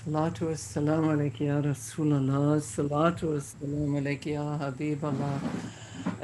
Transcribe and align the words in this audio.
الصلاة 0.00 0.38
والسلام 0.42 1.08
عليك 1.08 1.40
يا 1.40 1.60
رسول 1.60 2.12
الله. 2.12 2.54
الصلاة 2.54 3.20
والسلام 3.22 3.96
عليك 3.96 4.26
يا 4.26 4.58
حبيب 4.60 5.04
الله. 5.04 5.38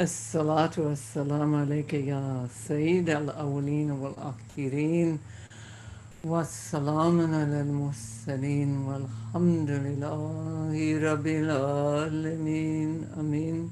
الصلاة 0.01 0.71
والسلام 0.79 1.55
عليك 1.55 1.95
يا 1.95 2.49
سيد 2.69 3.11
الأولين 3.11 3.91
والآخرين. 3.91 5.19
والسلام 6.25 7.21
على 7.21 7.61
المرسلين. 7.61 8.71
والحمد 8.89 9.71
لله 9.71 10.73
رب 11.13 11.27
العالمين. 11.27 12.91
أمين. 13.21 13.71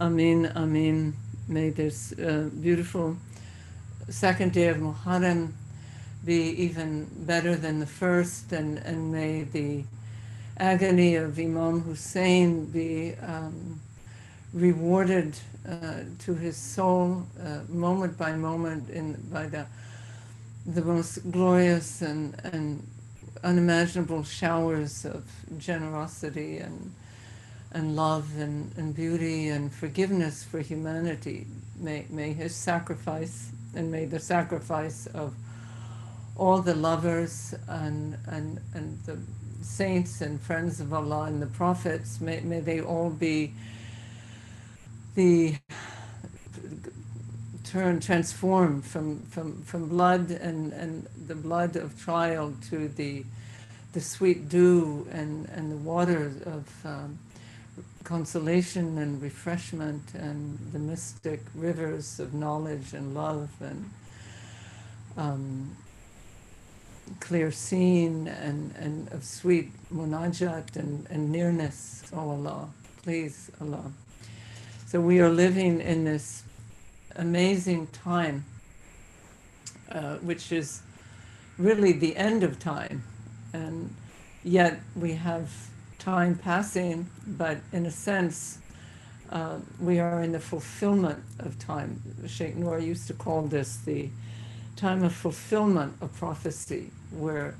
أمين. 0.00 0.46
أمين. 0.46 1.14
May 1.48 1.70
this 1.70 2.12
uh, 2.12 2.48
beautiful 2.62 3.16
second 4.08 4.52
day 4.52 4.68
of 4.68 4.76
Muharram. 4.76 5.48
Be 6.24 6.50
even 6.50 7.08
better 7.26 7.56
than 7.56 7.80
the 7.80 7.86
first 7.86 8.52
and, 8.52 8.78
and 8.78 9.12
may 9.12 9.44
the 9.44 9.84
agony 10.58 11.14
of 11.14 11.38
Imam 11.38 11.80
Hussein 11.80 12.66
be 12.66 13.14
um, 13.22 13.80
rewarded 14.52 15.38
uh, 15.68 16.00
to 16.20 16.34
his 16.34 16.56
soul 16.56 17.26
uh, 17.42 17.60
moment 17.68 18.18
by 18.18 18.32
moment 18.32 18.88
in 18.90 19.14
by 19.30 19.46
the 19.46 19.66
the 20.66 20.82
most 20.82 21.30
glorious 21.30 22.02
and, 22.02 22.38
and 22.44 22.86
unimaginable 23.42 24.22
showers 24.22 25.04
of 25.04 25.24
generosity 25.58 26.58
and 26.58 26.92
and 27.72 27.94
love 27.94 28.38
and, 28.38 28.72
and 28.76 28.94
beauty 28.94 29.48
and 29.48 29.72
forgiveness 29.72 30.42
for 30.42 30.60
humanity. 30.60 31.46
May, 31.78 32.06
may 32.08 32.32
his 32.32 32.54
sacrifice 32.54 33.50
and 33.74 33.90
may 33.92 34.06
the 34.06 34.18
sacrifice 34.18 35.06
of 35.08 35.34
all 36.38 36.62
the 36.62 36.74
lovers 36.74 37.54
and, 37.68 38.16
and, 38.26 38.60
and 38.74 38.98
the 39.04 39.18
saints 39.60 40.20
and 40.20 40.40
friends 40.40 40.80
of 40.80 40.94
Allah 40.94 41.24
and 41.24 41.42
the 41.42 41.46
prophets, 41.46 42.20
may, 42.20 42.40
may 42.40 42.60
they 42.60 42.80
all 42.80 43.10
be 43.10 43.52
the 45.14 45.56
turn 47.64 48.00
transform 48.00 48.80
from, 48.80 49.20
from, 49.22 49.62
from 49.62 49.88
blood 49.88 50.30
and, 50.30 50.72
and 50.72 51.06
the 51.26 51.34
blood 51.34 51.76
of 51.76 52.00
trial 52.00 52.54
to 52.70 52.88
the 52.88 53.24
the 53.92 54.00
sweet 54.00 54.48
dew 54.48 55.06
and, 55.10 55.48
and 55.48 55.72
the 55.72 55.76
water 55.76 56.32
of 56.44 56.86
um, 56.86 57.18
consolation 58.04 58.98
and 58.98 59.20
refreshment 59.22 60.14
and 60.14 60.58
the 60.72 60.78
mystic 60.78 61.40
rivers 61.54 62.20
of 62.20 62.34
knowledge 62.34 62.92
and 62.92 63.14
love 63.14 63.48
and 63.60 63.90
um, 65.16 65.76
clear 67.20 67.50
seeing 67.50 68.28
and, 68.28 68.74
and 68.76 69.12
of 69.12 69.24
sweet 69.24 69.70
munajat 69.92 70.76
and, 70.76 71.06
and 71.10 71.30
nearness. 71.30 72.04
Oh 72.12 72.30
Allah, 72.30 72.68
please 73.02 73.50
Allah. 73.60 73.92
So 74.86 75.00
we 75.00 75.20
are 75.20 75.28
living 75.28 75.80
in 75.80 76.04
this 76.04 76.44
amazing 77.16 77.88
time, 77.88 78.44
uh, 79.90 80.16
which 80.16 80.52
is 80.52 80.82
really 81.58 81.92
the 81.92 82.16
end 82.16 82.42
of 82.42 82.58
time. 82.58 83.02
And 83.52 83.94
yet 84.44 84.80
we 84.96 85.14
have 85.14 85.50
time 85.98 86.36
passing, 86.36 87.08
but 87.26 87.58
in 87.72 87.86
a 87.86 87.90
sense, 87.90 88.58
uh, 89.30 89.58
we 89.80 89.98
are 89.98 90.22
in 90.22 90.32
the 90.32 90.40
fulfillment 90.40 91.22
of 91.38 91.58
time. 91.58 92.00
Sheikh 92.26 92.56
Noor 92.56 92.78
used 92.78 93.06
to 93.08 93.14
call 93.14 93.42
this 93.42 93.76
the 93.76 94.08
time 94.78 95.02
of 95.02 95.12
fulfillment 95.12 95.94
of 96.00 96.14
prophecy, 96.16 96.90
where 97.10 97.54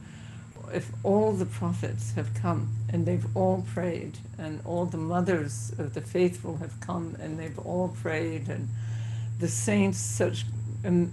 if 0.72 0.90
all 1.02 1.32
the 1.32 1.46
prophets 1.46 2.12
have 2.12 2.32
come 2.34 2.68
and 2.90 3.06
they've 3.06 3.26
all 3.36 3.64
prayed, 3.74 4.18
and 4.38 4.60
all 4.64 4.86
the 4.86 4.96
mothers 4.96 5.72
of 5.78 5.94
the 5.94 6.00
faithful 6.00 6.58
have 6.58 6.78
come 6.80 7.16
and 7.20 7.38
they've 7.38 7.58
all 7.58 7.88
prayed, 7.88 8.48
and 8.48 8.68
the 9.38 9.48
saints, 9.48 9.98
such 9.98 10.44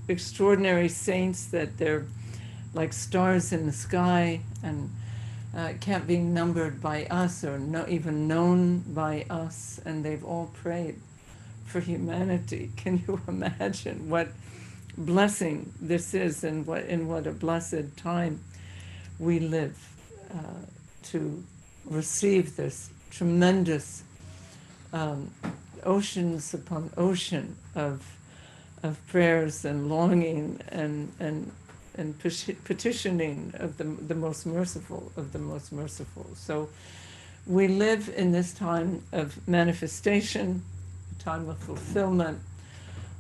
extraordinary 0.08 0.90
saints 0.90 1.46
that 1.48 1.78
they're 1.78 2.06
like 2.74 2.94
stars 2.94 3.52
in 3.54 3.66
the 3.66 3.72
sky 3.72 4.42
and 4.62 4.90
uh, 5.56 5.72
can't 5.80 6.06
be 6.06 6.18
numbered 6.18 6.82
by 6.82 7.06
us 7.06 7.44
or 7.44 7.58
no, 7.58 7.86
even 7.88 8.28
known 8.28 8.80
by 8.80 9.26
us, 9.30 9.80
and 9.86 10.04
they've 10.04 10.24
all 10.26 10.52
prayed 10.62 11.00
for 11.66 11.80
humanity. 11.80 12.72
Can 12.78 13.04
you 13.08 13.22
imagine 13.28 14.10
what 14.10 14.28
blessing 14.98 15.74
this 15.82 16.14
is 16.14 16.44
and 16.44 16.66
what 16.66 16.84
in 16.86 17.08
what 17.08 17.28
a 17.28 17.32
blessed 17.32 17.96
time 17.98 18.40
we 19.20 19.40
live 19.40 19.78
uh, 20.34 20.38
to 21.04 21.44
receive 21.86 22.56
this 22.56 22.90
tremendous 23.10 24.04
um, 24.94 25.30
oceans 25.84 26.54
upon 26.54 26.90
ocean 26.98 27.56
of 27.76 28.18
of 28.84 29.06
prayers 29.08 29.66
and 29.66 29.90
longing 29.90 30.60
and 30.70 31.12
and 31.20 31.52
and 31.98 32.18
petitioning 32.20 33.54
of 33.56 33.78
the, 33.78 33.84
the 33.84 34.16
most 34.16 34.46
merciful 34.46 35.12
of 35.16 35.32
the 35.32 35.40
most 35.40 35.72
merciful. 35.72 36.28
So 36.36 36.68
we 37.48 37.68
live 37.68 38.14
in 38.18 38.32
this 38.32 38.54
time 38.54 39.04
of 39.14 39.48
manifestation, 39.48 40.64
a 41.18 41.24
time 41.24 41.48
of 41.48 41.58
fulfillment, 41.60 42.40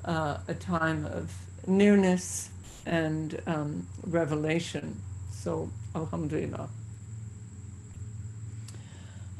uh, 0.03 0.37
a 0.47 0.53
time 0.53 1.05
of 1.05 1.31
nearness 1.67 2.49
and 2.85 3.41
um, 3.47 3.87
revelation. 4.05 5.01
So, 5.31 5.69
Alhamdulillah. 5.95 6.69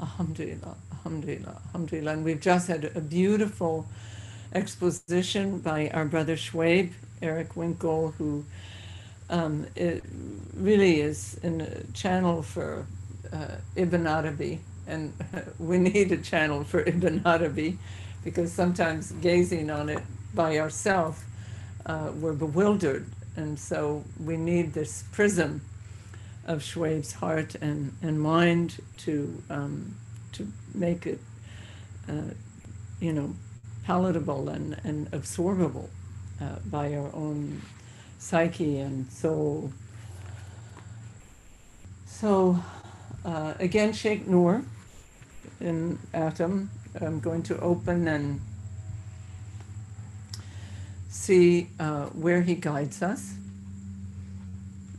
Alhamdulillah, 0.00 0.76
Alhamdulillah, 0.92 1.60
Alhamdulillah. 1.68 2.12
And 2.12 2.24
we've 2.24 2.40
just 2.40 2.68
had 2.68 2.84
a 2.94 3.00
beautiful 3.00 3.86
exposition 4.54 5.58
by 5.58 5.88
our 5.94 6.04
brother 6.04 6.36
Schwabe, 6.36 6.92
Eric 7.22 7.54
Winkel, 7.54 8.14
who 8.14 8.44
um, 9.30 9.66
it 9.74 10.04
really 10.54 11.00
is 11.00 11.38
a 11.42 11.82
channel 11.92 12.42
for 12.42 12.86
uh, 13.32 13.56
Ibn 13.74 14.06
Arabi, 14.06 14.60
and 14.86 15.12
we 15.58 15.78
need 15.78 16.12
a 16.12 16.18
channel 16.18 16.64
for 16.64 16.80
Ibn 16.82 17.22
Arabi 17.24 17.78
because 18.22 18.52
sometimes 18.52 19.12
gazing 19.22 19.70
on 19.70 19.88
it 19.88 20.02
by 20.34 20.58
ourselves, 20.58 21.22
uh, 21.86 22.10
we're 22.20 22.34
bewildered, 22.34 23.06
and 23.36 23.58
so 23.58 24.04
we 24.22 24.36
need 24.36 24.74
this 24.74 25.04
prism 25.12 25.62
of 26.44 26.62
Schwabe's 26.62 27.12
heart 27.12 27.54
and, 27.56 27.96
and 28.02 28.20
mind 28.20 28.80
to 28.98 29.42
um, 29.50 29.96
to 30.32 30.46
make 30.74 31.06
it, 31.06 31.18
uh, 32.08 32.34
you 33.00 33.12
know, 33.12 33.34
palatable 33.84 34.48
and, 34.50 34.78
and 34.84 35.10
absorbable 35.12 35.88
uh, 36.40 36.56
by 36.66 36.94
our 36.94 37.10
own 37.14 37.62
psyche 38.18 38.78
and 38.78 39.10
soul. 39.10 39.72
So, 42.06 42.58
uh, 43.24 43.54
again, 43.58 43.92
Sheikh 43.92 44.26
Noor 44.26 44.62
in 45.60 45.98
Atom. 46.12 46.70
I'm 47.00 47.20
going 47.20 47.42
to 47.44 47.58
open 47.60 48.08
and 48.08 48.40
see 51.16 51.68
uh, 51.80 52.06
where 52.06 52.42
he 52.42 52.54
guides 52.54 53.02
us, 53.02 53.34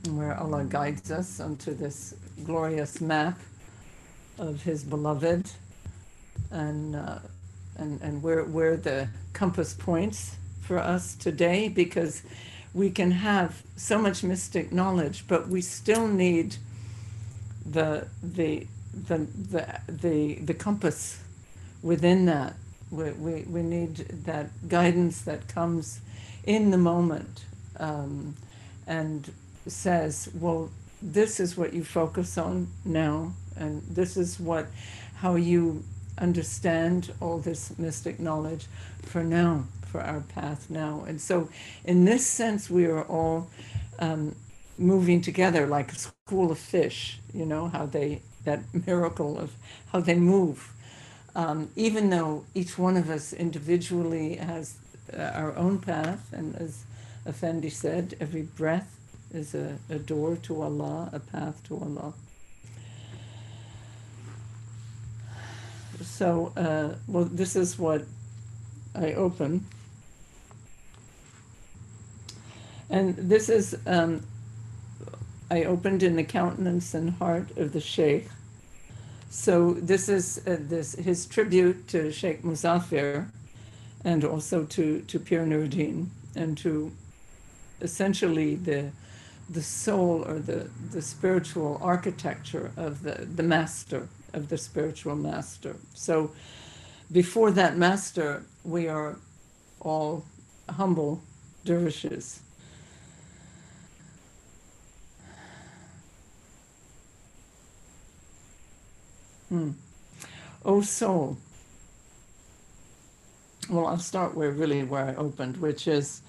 where 0.09 0.35
Allah 0.38 0.63
guides 0.63 1.11
us 1.11 1.39
onto 1.39 1.73
this 1.73 2.16
glorious 2.44 3.00
map 3.00 3.39
of 4.39 4.63
His 4.63 4.83
beloved, 4.83 5.51
and 6.51 6.95
uh, 6.95 7.19
and 7.77 8.01
and 8.01 8.23
where 8.23 8.44
where 8.44 8.77
the 8.77 9.09
compass 9.33 9.73
points 9.73 10.35
for 10.61 10.79
us 10.79 11.16
today, 11.16 11.69
because 11.69 12.23
we 12.73 12.89
can 12.89 13.11
have 13.11 13.63
so 13.75 14.00
much 14.00 14.23
mystic 14.23 14.72
knowledge, 14.72 15.25
but 15.27 15.47
we 15.47 15.61
still 15.61 16.07
need 16.07 16.57
the 17.65 18.07
the 18.24 18.68
the 18.94 19.18
the 19.51 19.81
the, 19.88 20.36
the 20.36 20.53
compass 20.53 21.19
within 21.83 22.25
that. 22.25 22.56
We, 22.89 23.12
we, 23.12 23.41
we 23.41 23.62
need 23.63 23.95
that 24.25 24.69
guidance 24.69 25.21
that 25.24 25.50
comes 25.50 26.00
in 26.47 26.71
the 26.71 26.77
moment 26.77 27.45
um, 27.79 28.33
and 28.88 29.31
says, 29.67 30.29
well, 30.33 30.71
this 31.01 31.39
is 31.39 31.55
what 31.55 31.73
you 31.73 31.83
focus 31.83 32.38
on 32.39 32.67
now, 32.83 33.33
and 33.55 33.83
this 33.83 34.17
is 34.17 34.39
what 34.39 34.65
how 35.17 35.35
you 35.35 35.83
understand 36.17 37.13
all 37.19 37.38
this 37.38 37.77
mystic 37.77 38.19
knowledge 38.19 38.65
for 39.03 39.23
now 39.23 39.65
for 39.85 40.01
our 40.01 40.21
path 40.21 40.69
now. 40.69 41.03
And 41.07 41.21
so, 41.21 41.49
in 41.85 42.05
this 42.05 42.25
sense, 42.25 42.69
we 42.69 42.85
are 42.85 43.03
all 43.03 43.50
um, 44.00 44.35
moving 44.77 45.21
together 45.21 45.67
like 45.67 45.91
a 45.91 45.95
school 45.95 46.51
of 46.51 46.57
fish, 46.57 47.19
you 47.33 47.45
know, 47.45 47.67
how 47.67 47.85
they, 47.85 48.21
that 48.45 48.61
miracle 48.88 49.38
of 49.38 49.51
how 49.91 50.00
they 50.00 50.15
move. 50.15 50.73
Um, 51.35 51.69
even 51.75 52.09
though 52.09 52.45
each 52.55 52.79
one 52.79 52.97
of 52.97 53.09
us 53.11 53.31
individually 53.31 54.38
has 54.38 54.77
uh, 55.13 55.31
our 55.33 55.56
own 55.56 55.80
path, 55.80 56.31
and 56.33 56.56
as 56.56 56.83
Effendi 57.27 57.69
said, 57.69 58.15
every 58.19 58.44
breath 58.44 58.98
is 59.33 59.54
a, 59.54 59.77
a 59.89 60.00
door 60.00 60.36
to 60.44 60.62
Allah, 60.62 61.09
a 61.13 61.19
path 61.19 61.62
to 61.68 61.75
Allah. 61.77 62.13
So, 66.01 66.54
uh, 66.56 66.95
well, 67.07 67.25
this 67.25 67.56
is 67.56 67.77
what 67.77 68.06
I 68.95 69.13
open. 69.13 69.65
And 72.89 73.15
this 73.18 73.50
is, 73.50 73.77
um, 73.86 74.25
I 75.51 75.63
opened 75.63 76.03
in 76.03 76.15
the 76.15 76.24
countenance 76.24 76.94
and 76.94 77.12
heart 77.12 77.57
of 77.57 77.74
the 77.74 77.81
Sheikh. 77.81 78.30
So 79.30 79.74
this 79.74 80.07
is 80.07 80.42
uh, 80.48 80.57
this 80.60 80.95
his 80.95 81.25
tribute 81.25 81.88
to 81.89 82.12
Sheikh 82.12 82.44
Muzaffer, 82.44 83.27
and 84.07 84.24
also 84.24 84.63
to, 84.63 85.01
to 85.01 85.19
Pir 85.19 85.45
Nuruddin 85.45 86.07
and 86.33 86.57
to 86.59 86.94
essentially 87.81 88.56
the 88.56 88.92
the 89.50 89.62
soul 89.62 90.25
or 90.27 90.39
the, 90.39 90.69
the 90.92 91.01
spiritual 91.01 91.80
architecture 91.81 92.71
of 92.75 93.04
the, 93.04 93.25
the 93.33 93.44
master, 93.44 94.09
of 94.33 94.50
the 94.50 94.57
spiritual 94.57 95.15
master. 95.15 95.77
So 95.94 96.31
before 97.13 97.51
that 97.51 97.77
master, 97.77 98.44
we 98.65 98.89
are 98.89 99.18
all 99.80 100.25
humble 100.69 101.21
dervishes. 101.63 102.42
Hmm. 109.48 109.71
O 110.65 110.81
soul. 110.81 111.38
Well, 113.69 113.87
I'll 113.87 113.99
start 113.99 114.35
where 114.35 114.51
really 114.51 114.83
where 114.83 115.05
I 115.05 115.15
opened, 115.15 115.57
which 115.57 115.87
is 115.87 116.21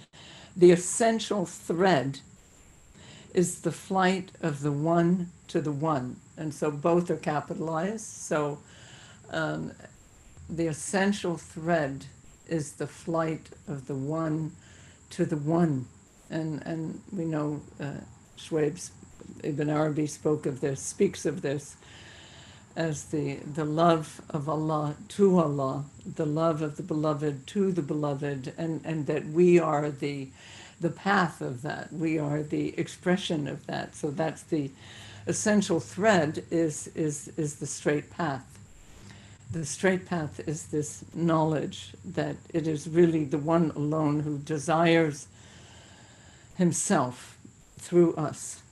the 0.57 0.73
essential 0.73 1.47
thread 1.47 2.19
is 3.33 3.61
the 3.61 3.71
flight 3.71 4.33
of 4.41 4.63
the 4.63 4.73
one 4.73 5.31
to 5.49 5.61
the 5.61 5.71
one. 5.71 6.17
And 6.37 6.53
so 6.53 6.73
both 6.73 7.11
are 7.11 7.17
capitalized. 7.17 8.07
So 8.07 8.59
um, 9.31 9.71
the 10.51 10.67
essential 10.67 11.37
thread 11.37 12.07
is 12.49 12.73
the 12.73 12.89
flight 12.89 13.51
of 13.69 13.87
the 13.87 13.95
one 13.95 14.53
to 15.11 15.25
the 15.25 15.37
one. 15.37 15.87
And, 16.31 16.61
and 16.67 17.01
we 17.13 17.25
know 17.25 17.61
uh, 17.79 17.93
Schwebe's 18.37 18.91
Ibn 19.45 19.71
Arabi 19.71 20.09
spoke 20.09 20.47
of 20.47 20.61
this, 20.61 20.81
speaks 20.81 21.25
of 21.25 21.43
this 21.43 21.77
as 22.79 23.07
the, 23.07 23.35
the 23.35 23.65
love 23.65 24.21
of 24.31 24.49
Allah 24.49 24.95
to 25.09 25.41
Allah, 25.41 25.85
the 26.15 26.25
love 26.25 26.63
of 26.63 26.77
the 26.77 26.83
beloved 26.85 27.45
to 27.49 27.73
the 27.73 27.83
beloved, 27.83 28.53
and, 28.57 28.81
and 28.85 29.09
that 29.09 29.27
we 29.27 29.59
are 29.59 29.91
the, 29.91 30.29
the 30.81 30.89
path 30.89 31.41
of 31.41 31.63
that. 31.63 31.93
We 31.93 32.21
are 32.21 32.41
the 32.41 32.79
expression 32.79 33.49
of 33.49 33.67
that. 33.67 33.97
So 33.97 34.13
that's 34.13 34.45
the 34.45 34.71
essential 35.27 35.81
thread 35.81 36.45
is, 36.53 36.87
is, 36.95 37.33
is 37.37 37.57
the 37.57 37.67
straight 37.67 38.11
path. 38.11 38.61
The 39.51 39.67
straight 39.67 40.07
path 40.07 40.41
is 40.47 40.67
this 40.67 41.05
knowledge 41.13 41.95
that 42.05 42.37
it 42.55 42.69
is 42.69 42.89
really 42.89 43.25
the 43.25 43.39
one 43.39 43.73
alone 43.75 44.21
who 44.21 44.39
desires 44.39 45.27
himself 46.55 47.39
through 47.77 48.15
us. 48.15 48.63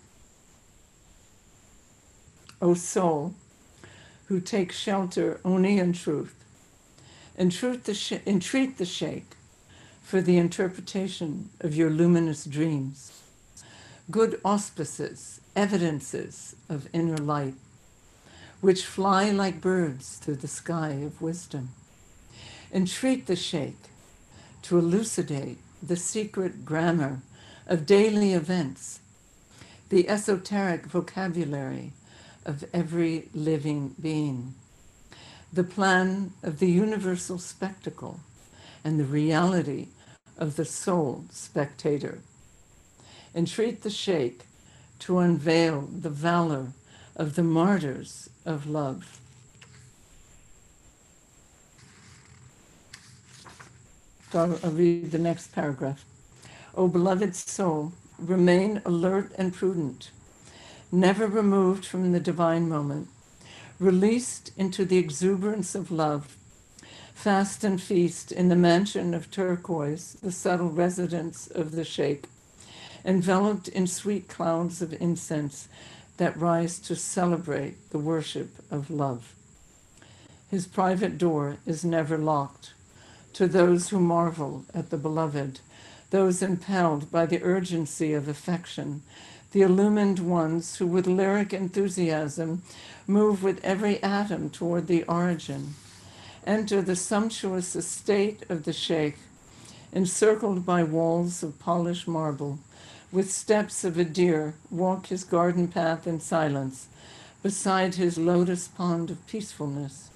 O 2.63 2.75
soul, 2.75 3.35
who 4.27 4.41
take 4.41 4.73
shelter 4.73 5.41
only 5.45 5.79
in 5.79 5.93
truth. 5.93 6.35
Entreat 7.39 7.85
the, 7.85 7.95
sh- 7.95 8.13
entreat 8.27 8.79
the 8.79 8.85
Sheikh 8.85 9.37
for 10.03 10.21
the 10.21 10.39
interpretation 10.39 11.51
of 11.61 11.75
your 11.75 11.91
luminous 11.91 12.45
dreams, 12.45 13.23
good 14.11 14.41
auspices, 14.45 15.41
evidences 15.55 16.57
of 16.69 16.89
inner 16.93 17.19
light, 17.19 17.55
which 18.61 18.85
fly 18.85 19.31
like 19.31 19.61
birds 19.61 20.17
through 20.17 20.37
the 20.37 20.49
sky 20.49 20.91
of 20.91 21.21
wisdom. 21.23 21.71
Entreat 22.73 23.27
the 23.27 23.37
Sheikh 23.37 23.77
to 24.63 24.79
elucidate 24.79 25.59
the 25.83 25.97
secret 25.97 26.65
grammar 26.65 27.21
of 27.67 27.87
daily 27.87 28.33
events, 28.33 29.01
the 29.89 30.09
esoteric 30.09 30.87
vocabulary 30.87 31.93
of 32.47 32.65
every 32.73 33.29
living 33.35 33.95
being, 34.01 34.55
the 35.53 35.65
plan 35.65 36.33
of 36.43 36.61
the 36.61 36.71
universal 36.71 37.39
spectacle, 37.39 38.21
and 38.85 38.99
the 38.99 39.05
reality 39.05 39.89
of 40.39 40.57
the 40.57 40.65
soul 40.65 41.25
spectator. 41.31 42.21
Entreat 43.35 43.83
the 43.83 43.91
Sheikh 43.91 44.47
to 45.01 45.19
unveil 45.19 45.83
the 45.83 46.09
valor 46.09 46.69
of 47.17 47.35
the 47.35 47.43
martyrs 47.43 48.31
of 48.45 48.67
love. 48.67 49.21
So 54.31 54.59
I'll 54.63 54.71
read 54.71 55.11
the 55.11 55.19
next 55.19 55.53
paragraph. 55.53 56.05
O 56.75 56.89
beloved 56.89 57.35
soul, 57.35 57.93
remain 58.19 58.81
alert 58.85 59.33
and 59.37 59.53
prudent 59.53 60.11
never 60.93 61.27
removed 61.27 61.85
from 61.85 62.13
the 62.13 62.21
divine 62.21 62.69
moment, 62.69 63.09
released 63.79 64.53
into 64.57 64.85
the 64.85 64.99
exuberance 64.99 65.75
of 65.75 65.91
love, 65.91 66.37
fast 67.15 67.65
and 67.65 67.81
feast 67.81 68.31
in 68.33 68.49
the 68.49 68.57
mansion 68.57 69.15
of 69.15 69.31
turquoise, 69.31 70.17
the 70.23 70.33
subtle 70.33 70.71
residence 70.71 71.47
of 71.49 71.73
the 71.73 71.85
Sheikh, 71.85 72.27
enveloped 73.05 73.69
in 73.69 73.87
sweet 73.87 74.29
clouds 74.29 74.83
of 74.83 74.93
incense 75.01 75.69
that 76.17 76.37
rise 76.37 76.79
to 76.81 76.97
celebrate 76.97 77.91
the 77.91 77.99
worship 77.99 78.51
of 78.71 78.91
love. 78.91 79.35
His 80.51 80.67
private 80.67 81.19
door 81.19 81.59
is 81.67 81.85
never 81.85 82.17
locked. 82.17 82.73
To 83.35 83.47
those 83.47 83.91
who 83.91 84.01
marvel 84.01 84.65
at 84.73 84.91
the 84.91 84.97
beloved, 84.97 85.61
those 86.11 86.41
impelled 86.41 87.11
by 87.11 87.27
the 87.27 87.43
urgency 87.43 88.15
of 88.15 88.29
affection, 88.29 89.03
the 89.53 89.63
illumined 89.63 90.19
ones 90.19 90.77
who 90.77 90.87
with 90.87 91.07
lyric 91.07 91.53
enthusiasm 91.53 92.63
move 93.07 93.43
with 93.43 93.65
every 93.65 94.03
atom 94.03 94.51
toward 94.51 94.87
the 94.87 95.05
origin, 95.05 95.75
enter 96.47 96.83
the 96.83 96.97
sumptuous 96.97 97.77
estate 97.77 98.43
of 98.49 98.65
the 98.65 98.73
sheikh, 98.73 99.17
encircled 99.93 100.67
by 100.67 100.83
walls 100.83 101.43
of 101.43 101.59
polished 101.59 102.09
marble, 102.09 102.59
with 103.13 103.31
steps 103.31 103.85
of 103.85 103.99
a 103.99 104.05
deer, 104.05 104.55
walk 104.71 105.07
his 105.07 105.25
garden 105.25 105.69
path 105.69 106.07
in 106.07 106.21
silence, 106.21 106.89
beside 107.43 107.95
his 107.95 108.19
lotus 108.19 108.67
pond 108.69 109.11
of 109.11 109.27
peacefulness. 109.27 110.11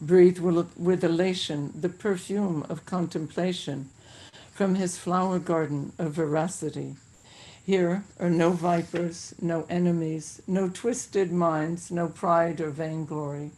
Breathe 0.00 0.38
with 0.38 1.04
elation 1.04 1.72
the 1.74 1.88
perfume 1.88 2.66
of 2.68 2.84
contemplation 2.84 3.88
from 4.52 4.74
his 4.74 4.98
flower 4.98 5.38
garden 5.38 5.92
of 5.98 6.12
veracity 6.12 6.96
here 7.64 8.04
are 8.18 8.30
no 8.30 8.50
vipers, 8.50 9.34
no 9.40 9.66
enemies, 9.70 10.42
no 10.48 10.68
twisted 10.68 11.30
minds, 11.30 11.92
no 11.92 12.08
pride 12.08 12.60
or 12.60 12.70
vainglory. 12.70 13.52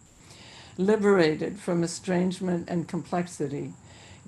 Liberated 0.76 1.58
from 1.58 1.82
estrangement 1.82 2.68
and 2.68 2.86
complexity, 2.86 3.72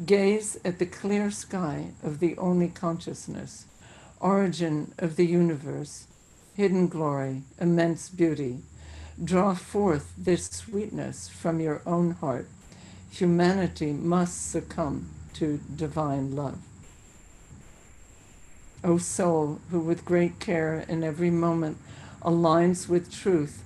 gaze 0.06 0.58
at 0.64 0.78
the 0.78 0.86
clear 0.86 1.30
sky 1.30 1.88
of 2.02 2.20
the 2.20 2.38
only 2.38 2.68
consciousness, 2.68 3.66
origin 4.18 4.94
of 4.98 5.16
the 5.16 5.26
universe, 5.26 6.06
hidden 6.54 6.88
glory, 6.88 7.42
immense 7.60 8.08
beauty. 8.08 8.60
Draw 9.22 9.54
forth 9.54 10.12
this 10.16 10.46
sweetness 10.46 11.28
from 11.28 11.60
your 11.60 11.82
own 11.84 12.12
heart. 12.12 12.48
Humanity 13.10 13.92
must 13.92 14.50
succumb 14.50 15.10
to 15.34 15.60
divine 15.74 16.34
love. 16.34 16.65
O 18.86 18.98
soul, 18.98 19.58
who 19.72 19.80
with 19.80 20.04
great 20.04 20.38
care 20.38 20.84
in 20.88 21.02
every 21.02 21.28
moment 21.28 21.78
aligns 22.22 22.88
with 22.88 23.12
truth, 23.12 23.64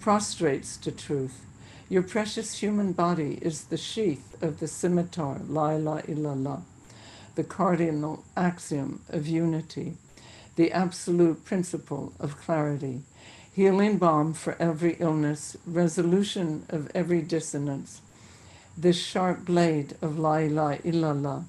prostrates 0.00 0.80
to 0.80 0.90
truth. 0.90 1.44
Your 1.90 2.02
precious 2.02 2.58
human 2.60 2.92
body 2.94 3.38
is 3.42 3.64
the 3.64 3.76
sheath 3.76 4.42
of 4.42 4.58
the 4.58 4.66
scimitar, 4.66 5.42
La 5.46 5.72
ilaha 5.72 6.06
illallah, 6.06 6.62
the 7.34 7.44
cardinal 7.44 8.24
axiom 8.34 9.02
of 9.10 9.26
unity, 9.26 9.98
the 10.56 10.72
absolute 10.72 11.44
principle 11.44 12.14
of 12.18 12.40
clarity, 12.40 13.02
healing 13.52 13.98
balm 13.98 14.32
for 14.32 14.56
every 14.58 14.96
illness, 15.00 15.58
resolution 15.66 16.64
of 16.70 16.90
every 16.94 17.20
dissonance. 17.20 18.00
This 18.74 18.96
sharp 18.96 19.44
blade 19.44 19.96
of 20.00 20.18
La 20.18 20.36
ilaha 20.36 20.78
illallah 20.78 21.44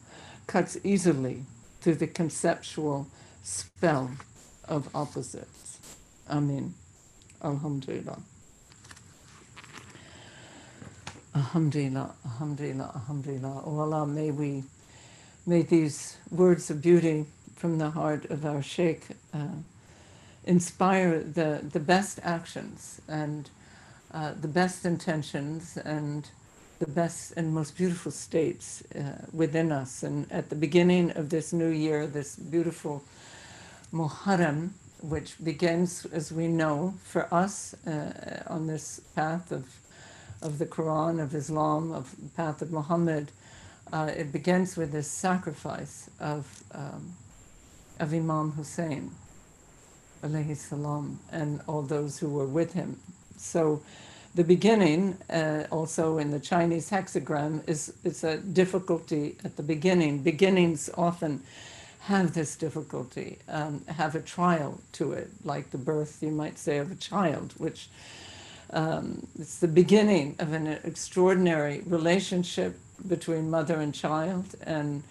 cuts 0.45 0.77
easily 0.83 1.45
through 1.87 1.95
the 1.95 2.05
conceptual 2.05 3.07
spell 3.43 4.11
of 4.67 4.93
opposites. 4.93 5.79
Amen. 6.29 6.73
Alhamdulillah. 7.41 8.19
Alhamdulillah, 11.33 12.13
Alhamdulillah, 12.25 12.91
Alhamdulillah. 12.93 13.63
Oh 13.65 13.79
Allah, 13.79 14.05
may 14.05 14.31
we, 14.31 14.65
may 15.45 15.61
these 15.61 16.17
words 16.29 16.69
of 16.69 16.81
beauty 16.81 17.25
from 17.55 17.77
the 17.77 17.91
heart 17.91 18.25
of 18.25 18.45
our 18.45 18.61
Sheikh 18.61 19.03
uh, 19.33 19.47
inspire 20.43 21.23
the, 21.23 21.61
the 21.71 21.79
best 21.79 22.19
actions 22.21 22.99
and 23.07 23.49
uh, 24.13 24.33
the 24.37 24.49
best 24.49 24.83
intentions 24.83 25.77
and 25.77 26.29
the 26.79 26.87
best 26.87 27.33
and 27.37 27.53
most 27.53 27.75
beautiful 27.75 28.11
states 28.11 28.83
uh, 28.95 29.25
within 29.33 29.71
us. 29.71 30.03
And 30.03 30.31
at 30.31 30.49
the 30.49 30.55
beginning 30.55 31.11
of 31.11 31.29
this 31.29 31.51
new 31.53 31.69
year, 31.69 32.05
this 32.07 32.35
beautiful 32.35 33.03
Muharram, 33.91 34.71
which 35.01 35.35
begins, 35.43 36.05
as 36.05 36.31
we 36.31 36.47
know, 36.47 36.93
for 37.03 37.33
us 37.33 37.73
uh, 37.85 38.43
on 38.47 38.67
this 38.67 38.99
path 39.15 39.51
of, 39.51 39.65
of 40.41 40.59
the 40.59 40.65
Quran, 40.65 41.21
of 41.21 41.33
Islam, 41.33 41.91
of 41.91 42.15
the 42.21 42.29
path 42.29 42.61
of 42.61 42.71
Muhammad, 42.71 43.31
uh, 43.91 44.11
it 44.15 44.31
begins 44.31 44.75
with 44.75 44.91
this 44.91 45.09
sacrifice 45.09 46.09
of, 46.19 46.63
um, 46.73 47.15
of 47.99 48.13
Imam 48.13 48.51
Hussein, 48.51 49.11
alayhi 50.23 50.55
salam, 50.57 51.19
and 51.31 51.61
all 51.67 51.81
those 51.81 52.19
who 52.19 52.29
were 52.29 52.45
with 52.47 52.73
him. 52.73 52.99
So 53.37 53.81
the 54.37 54.43
beginning, 54.43 55.17
uh, 55.31 55.63
also 55.71 56.19
in 56.19 56.29
the 56.29 56.39
Chinese 56.39 56.91
hexagram, 56.91 57.67
is, 57.67 57.91
is 58.03 58.23
a 58.23 58.37
difficulty 58.37 59.35
at 59.43 59.57
the 59.57 59.63
beginning. 59.63 60.19
Beginnings 60.19 60.91
often 60.95 61.41
have 62.01 62.35
this 62.35 62.55
difficulty, 62.55 63.39
um, 63.49 63.83
have 63.87 64.13
a 64.13 64.21
trial 64.21 64.79
to 64.91 65.13
it, 65.13 65.31
like 65.43 65.71
the 65.71 65.77
birth, 65.79 66.19
you 66.21 66.29
might 66.29 66.59
say, 66.59 66.77
of 66.77 66.91
a 66.91 66.95
child, 66.95 67.55
which 67.57 67.89
um, 68.69 69.25
it's 69.39 69.57
the 69.57 69.67
beginning 69.67 70.35
of 70.37 70.53
an 70.53 70.67
extraordinary 70.83 71.81
relationship 71.87 72.77
between 73.07 73.49
mother 73.49 73.81
and 73.81 73.91
child, 73.91 74.45
and 74.61 75.01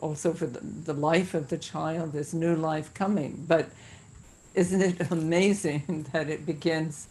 also 0.00 0.32
for 0.32 0.46
the, 0.46 0.58
the 0.60 0.94
life 0.94 1.32
of 1.32 1.48
the 1.48 1.58
child, 1.58 2.12
this 2.12 2.34
new 2.34 2.56
life 2.56 2.92
coming. 2.92 3.44
But 3.46 3.68
isn't 4.56 4.82
it 4.82 4.96
amazing 5.12 6.06
that 6.12 6.28
it 6.28 6.44
begins 6.44 7.06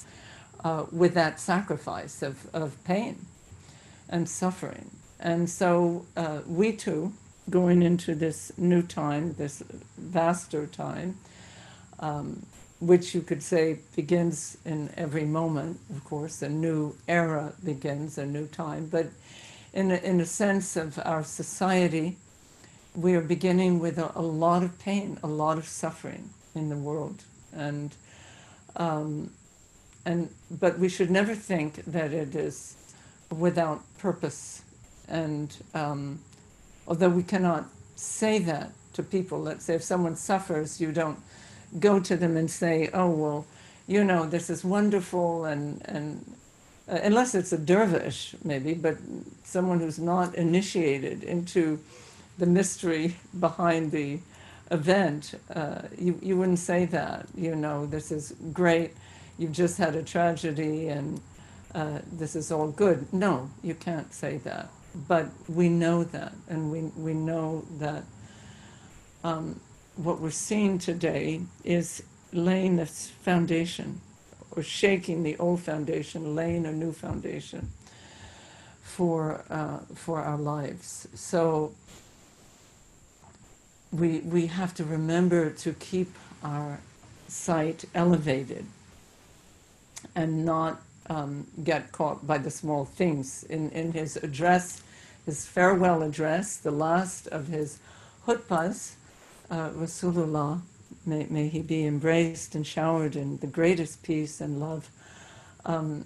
uh, 0.63 0.85
with 0.91 1.13
that 1.13 1.39
sacrifice 1.39 2.21
of, 2.21 2.47
of 2.53 2.81
pain 2.83 3.25
and 4.09 4.27
suffering? 4.27 4.91
And 5.19 5.49
so 5.49 6.05
uh, 6.17 6.39
we 6.45 6.73
too, 6.73 7.13
going 7.49 7.81
into 7.81 8.15
this 8.15 8.51
new 8.57 8.81
time, 8.81 9.33
this 9.37 9.63
vaster 9.97 10.67
time, 10.67 11.17
um, 11.99 12.45
which 12.79 13.15
you 13.15 13.21
could 13.21 13.41
say 13.41 13.79
begins 13.95 14.57
in 14.65 14.89
every 14.97 15.23
moment, 15.23 15.79
of 15.89 16.03
course, 16.03 16.41
a 16.41 16.49
new 16.49 16.95
era 17.07 17.53
begins, 17.63 18.17
a 18.17 18.25
new 18.25 18.47
time, 18.47 18.87
but 18.87 19.07
in 19.73 19.91
a, 19.91 19.95
in 19.95 20.19
a 20.19 20.25
sense 20.25 20.75
of 20.75 20.99
our 21.05 21.23
society, 21.23 22.17
we 22.95 23.15
are 23.15 23.21
beginning 23.21 23.79
with 23.79 23.97
a, 23.97 24.11
a 24.15 24.21
lot 24.21 24.63
of 24.63 24.77
pain, 24.79 25.17
a 25.23 25.27
lot 25.27 25.57
of 25.57 25.65
suffering 25.65 26.29
in 26.53 26.69
the 26.69 26.75
world, 26.77 27.23
and 27.53 27.95
um, 28.75 29.31
and 30.05 30.29
but 30.51 30.79
we 30.79 30.89
should 30.89 31.09
never 31.09 31.35
think 31.35 31.83
that 31.85 32.13
it 32.13 32.35
is 32.35 32.75
without 33.31 33.81
purpose. 33.97 34.63
And 35.07 35.55
um, 35.73 36.19
although 36.87 37.09
we 37.09 37.23
cannot 37.23 37.65
say 37.95 38.39
that 38.39 38.71
to 38.93 39.03
people, 39.03 39.39
let's 39.39 39.65
say 39.65 39.75
if 39.75 39.83
someone 39.83 40.15
suffers, 40.15 40.79
you 40.79 40.91
don't 40.91 41.19
go 41.79 41.99
to 41.99 42.15
them 42.15 42.37
and 42.37 42.49
say, 42.49 42.89
"Oh 42.93 43.09
well, 43.09 43.45
you 43.87 44.03
know, 44.03 44.25
this 44.25 44.49
is 44.49 44.63
wonderful," 44.63 45.45
and 45.45 45.81
and 45.85 46.35
uh, 46.87 46.99
unless 47.03 47.33
it's 47.33 47.53
a 47.53 47.57
dervish, 47.57 48.35
maybe, 48.43 48.73
but 48.73 48.97
someone 49.43 49.79
who's 49.79 49.99
not 49.99 50.35
initiated 50.35 51.23
into 51.23 51.79
the 52.37 52.45
mystery 52.45 53.15
behind 53.39 53.91
the 53.91 54.19
event, 54.71 55.35
uh, 55.53 55.83
you, 55.97 56.19
you 56.21 56.37
wouldn't 56.37 56.59
say 56.59 56.85
that. 56.85 57.27
You 57.35 57.55
know, 57.55 57.85
this 57.85 58.11
is 58.11 58.35
great, 58.51 58.91
you've 59.43 59.51
just 59.51 59.77
had 59.77 59.93
a 59.95 60.01
tragedy 60.01 60.87
and 60.87 61.19
uh, 61.75 61.99
this 62.11 62.35
is 62.35 62.49
all 62.51 62.69
good. 62.69 63.11
No, 63.11 63.49
you 63.61 63.75
can't 63.75 64.13
say 64.13 64.37
that. 64.37 64.69
But 65.07 65.27
we 65.49 65.69
know 65.69 66.03
that, 66.05 66.33
and 66.47 66.71
we, 66.71 66.81
we 66.95 67.13
know 67.13 67.65
that 67.79 68.03
um, 69.23 69.59
what 69.95 70.21
we're 70.21 70.29
seeing 70.29 70.77
today 70.77 71.41
is 71.63 72.03
laying 72.31 72.77
this 72.77 73.09
foundation 73.21 74.01
or 74.51 74.63
shaking 74.63 75.23
the 75.23 75.35
old 75.37 75.61
foundation, 75.61 76.35
laying 76.35 76.65
a 76.65 76.71
new 76.71 76.93
foundation 76.93 77.69
for 78.83 79.43
uh, 79.49 79.79
for 79.95 80.21
our 80.21 80.37
lives. 80.37 81.07
So 81.15 81.73
we 83.91 84.19
we 84.19 84.45
have 84.45 84.75
to 84.75 84.83
remember 84.83 85.49
to 85.49 85.73
keep 85.73 86.13
our 86.43 86.79
sight 87.27 87.85
elevated 87.95 88.65
and 90.15 90.45
not 90.45 90.81
um, 91.09 91.47
get 91.63 91.91
caught 91.91 92.25
by 92.25 92.37
the 92.37 92.51
small 92.51 92.85
things. 92.85 93.43
In 93.43 93.69
in 93.71 93.91
his 93.91 94.17
address, 94.17 94.81
his 95.25 95.45
farewell 95.45 96.01
address, 96.03 96.57
the 96.57 96.71
last 96.71 97.27
of 97.27 97.47
his 97.47 97.79
hutbas, 98.25 98.93
uh, 99.49 99.69
Rasulullah 99.69 100.61
May, 101.05 101.27
may 101.29 101.47
he 101.49 101.61
be 101.61 101.85
embraced 101.85 102.55
and 102.55 102.65
showered 102.65 103.15
in 103.15 103.37
the 103.37 103.47
greatest 103.47 104.03
peace 104.03 104.39
and 104.39 104.59
love. 104.59 104.89
Um, 105.65 106.05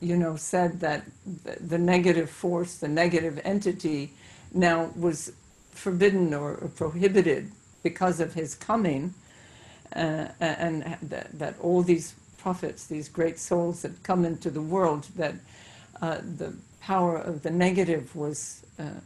you 0.00 0.16
know, 0.16 0.36
said 0.36 0.80
that 0.80 1.04
the 1.44 1.78
negative 1.78 2.28
force, 2.30 2.76
the 2.76 2.88
negative 2.88 3.40
entity, 3.44 4.12
now 4.52 4.90
was 4.96 5.32
forbidden 5.70 6.34
or, 6.34 6.54
or 6.54 6.68
prohibited 6.68 7.52
because 7.82 8.18
of 8.18 8.34
his 8.34 8.54
coming, 8.54 9.14
uh, 9.94 10.28
and 10.40 10.82
that, 11.02 11.38
that, 11.38 11.58
all 11.60 11.82
these 11.82 12.14
prophets, 12.42 12.86
these 12.86 13.08
great 13.08 13.38
souls 13.38 13.82
that 13.82 14.02
come 14.02 14.24
into 14.24 14.50
the 14.50 14.62
world, 14.62 15.06
that 15.16 15.34
uh, 16.00 16.18
the 16.36 16.54
power 16.80 17.16
of 17.16 17.42
the 17.42 17.50
negative 17.50 18.14
was, 18.16 18.64
uh, 18.78 19.00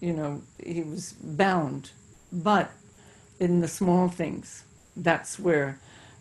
you 0.00 0.12
know, 0.12 0.42
he 0.64 0.82
was 0.82 1.12
bound. 1.12 1.90
But 2.32 2.70
in 3.40 3.60
the 3.60 3.68
small 3.68 4.08
things. 4.08 4.64
That's 4.96 5.38
where 5.38 5.78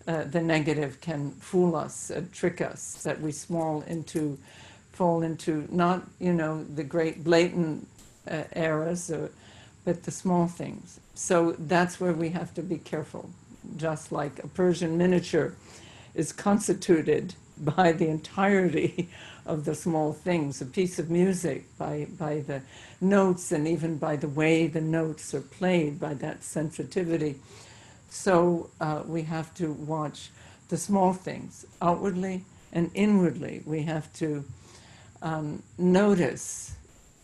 uh, 0.07 0.23
the 0.23 0.41
negative 0.41 1.01
can 1.01 1.31
fool 1.31 1.75
us, 1.75 2.11
trick 2.31 2.61
us, 2.61 3.03
that 3.03 3.19
we 3.19 3.31
small 3.31 3.81
into, 3.81 4.37
fall 4.91 5.23
into 5.23 5.67
not, 5.71 6.03
you 6.19 6.33
know, 6.33 6.63
the 6.63 6.83
great 6.83 7.23
blatant 7.23 7.87
uh, 8.29 8.43
errors, 8.53 9.11
uh, 9.11 9.27
but 9.83 10.03
the 10.03 10.11
small 10.11 10.47
things. 10.47 10.99
So 11.15 11.55
that's 11.57 11.99
where 11.99 12.13
we 12.13 12.29
have 12.29 12.53
to 12.53 12.61
be 12.61 12.77
careful. 12.77 13.29
Just 13.75 14.11
like 14.11 14.43
a 14.43 14.47
Persian 14.47 14.97
miniature 14.97 15.53
is 16.17 16.33
constituted 16.33 17.35
by 17.59 17.91
the 17.91 18.07
entirety 18.07 19.07
of 19.45 19.63
the 19.63 19.75
small 19.75 20.11
things, 20.11 20.61
a 20.61 20.65
piece 20.65 20.99
of 20.99 21.09
music, 21.09 21.65
by, 21.77 22.07
by 22.19 22.41
the 22.41 22.61
notes, 22.99 23.51
and 23.51 23.67
even 23.67 23.97
by 23.97 24.15
the 24.15 24.27
way 24.27 24.67
the 24.67 24.81
notes 24.81 25.33
are 25.33 25.41
played, 25.41 25.99
by 25.99 26.13
that 26.15 26.43
sensitivity. 26.43 27.35
So 28.09 28.69
uh, 28.81 29.03
we 29.05 29.21
have 29.23 29.53
to 29.55 29.71
watch 29.71 30.29
the 30.69 30.77
small 30.77 31.13
things, 31.13 31.65
outwardly 31.81 32.43
and 32.73 32.91
inwardly. 32.93 33.61
We 33.65 33.83
have 33.83 34.11
to 34.13 34.43
um, 35.21 35.63
notice, 35.77 36.75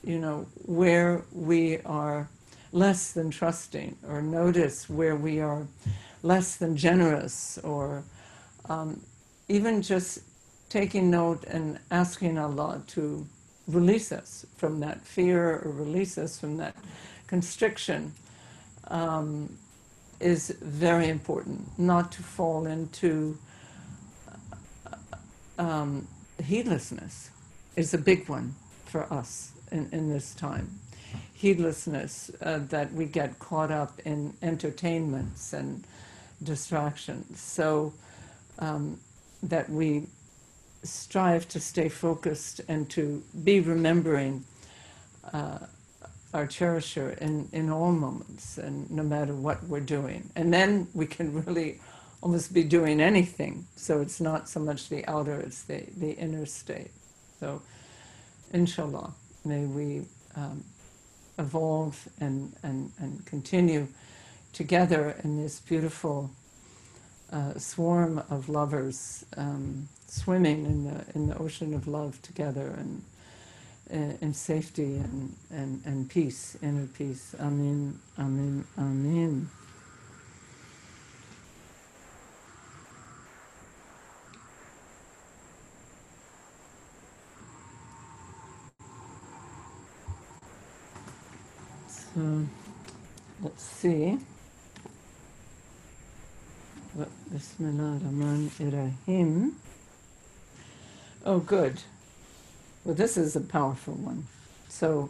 you 0.03 0.19
know, 0.19 0.45
where 0.65 1.23
we 1.33 1.79
are 1.79 2.29
less 2.71 3.12
than 3.12 3.31
trusting, 3.31 3.97
or 4.07 4.21
notice 4.21 4.89
where 4.89 5.15
we 5.15 5.41
are 5.41 5.67
less 6.21 6.55
than 6.55 6.77
generous, 6.77 7.57
or 7.63 8.03
um, 8.70 9.01
even 9.48 9.82
just 9.82 10.20
taking 10.70 11.12
note 11.12 11.43
and 11.46 11.79
asking 11.91 12.38
Allah 12.38 12.82
to 12.88 13.27
release 13.67 14.12
us 14.12 14.46
from 14.58 14.79
that 14.79 15.01
fear 15.01 15.62
or 15.63 15.72
release 15.72 16.17
us 16.17 16.39
from 16.39 16.58
that 16.58 16.75
constriction 17.27 18.13
um, 18.88 19.58
is 20.20 20.50
very 20.62 21.10
important. 21.10 21.77
Not 21.77 22.12
to 22.13 22.24
fall 22.24 22.65
into 22.65 23.38
um, 25.58 26.08
heedlessness 26.43 27.29
is 27.75 27.93
a 27.93 27.98
big 27.98 28.27
one 28.29 28.55
for 28.86 29.12
us 29.12 29.51
in, 29.72 29.89
in 29.91 30.10
this 30.10 30.34
time. 30.34 30.79
Heedlessness 31.34 32.32
uh, 32.41 32.60
that 32.70 32.93
we 32.93 33.05
get 33.05 33.39
caught 33.39 33.72
up 33.72 34.00
in 34.05 34.34
entertainments 34.41 35.53
and 35.53 35.84
distractions. 36.41 37.39
So 37.39 37.93
um, 38.60 39.00
that 39.41 39.69
we 39.69 40.07
strive 40.83 41.48
to 41.50 41.60
stay 41.60 41.89
focused 41.89 42.62
and 42.67 42.89
to 42.89 43.24
be 43.43 43.60
remembering 43.60 44.43
uh, 45.31 45.60
our 46.33 46.48
cherisher 46.48 47.12
in, 47.22 47.48
in 47.51 47.69
all 47.69 47.91
moments 47.91 48.57
and 48.57 48.89
no 48.89 49.03
matter 49.03 49.33
what 49.33 49.63
we're 49.65 49.79
doing. 49.79 50.29
And 50.36 50.53
then 50.53 50.88
we 50.93 51.05
can 51.05 51.33
really 51.45 51.79
almost 52.22 52.53
be 52.53 52.63
doing 52.63 53.01
anything. 53.01 53.67
So 53.75 54.01
it's 54.01 54.19
not 54.19 54.50
so 54.50 54.60
much 54.60 54.89
the 54.89 55.05
outer, 55.07 55.39
it's 55.39 55.63
the, 55.63 55.86
the 55.98 56.12
inner 56.12 56.45
state. 56.45 56.91
So, 57.39 57.62
inshallah, 58.53 59.13
may 59.43 59.65
we 59.65 60.03
um, 60.36 60.63
evolve 61.38 62.07
and, 62.19 62.53
and, 62.63 62.91
and 63.00 63.25
continue 63.25 63.88
together 64.53 65.15
in 65.24 65.41
this 65.41 65.60
beautiful 65.60 66.31
uh, 67.34 67.58
swarm 67.58 68.24
of 68.30 68.48
lovers. 68.48 69.25
Um, 69.36 69.90
swimming 70.08 70.63
in 70.66 70.84
the 70.86 71.04
in 71.16 71.28
the 71.28 71.38
ocean 71.40 71.74
of 71.74 71.88
love 71.88 72.22
together 72.22 72.75
and 72.78 73.02
in, 73.90 74.18
in 74.22 74.34
safety 74.34 74.96
and, 74.98 75.36
and, 75.50 75.82
and 75.86 76.10
peace, 76.10 76.58
inner 76.62 76.88
peace. 76.88 77.36
Amen, 77.40 78.00
amen, 78.20 78.66
amen. 78.78 79.50
So, 91.88 92.46
let's 93.42 93.63
see. 93.63 94.20
What 97.34 97.42
Bismillah 97.42 98.00
Rahman 98.04 98.52
Irahim. 98.60 99.54
Oh, 101.25 101.40
good. 101.40 101.82
Well, 102.86 102.94
this 102.94 103.18
is 103.18 103.36
a 103.36 103.42
powerful 103.42 103.96
one. 103.96 104.28
So, 104.70 105.10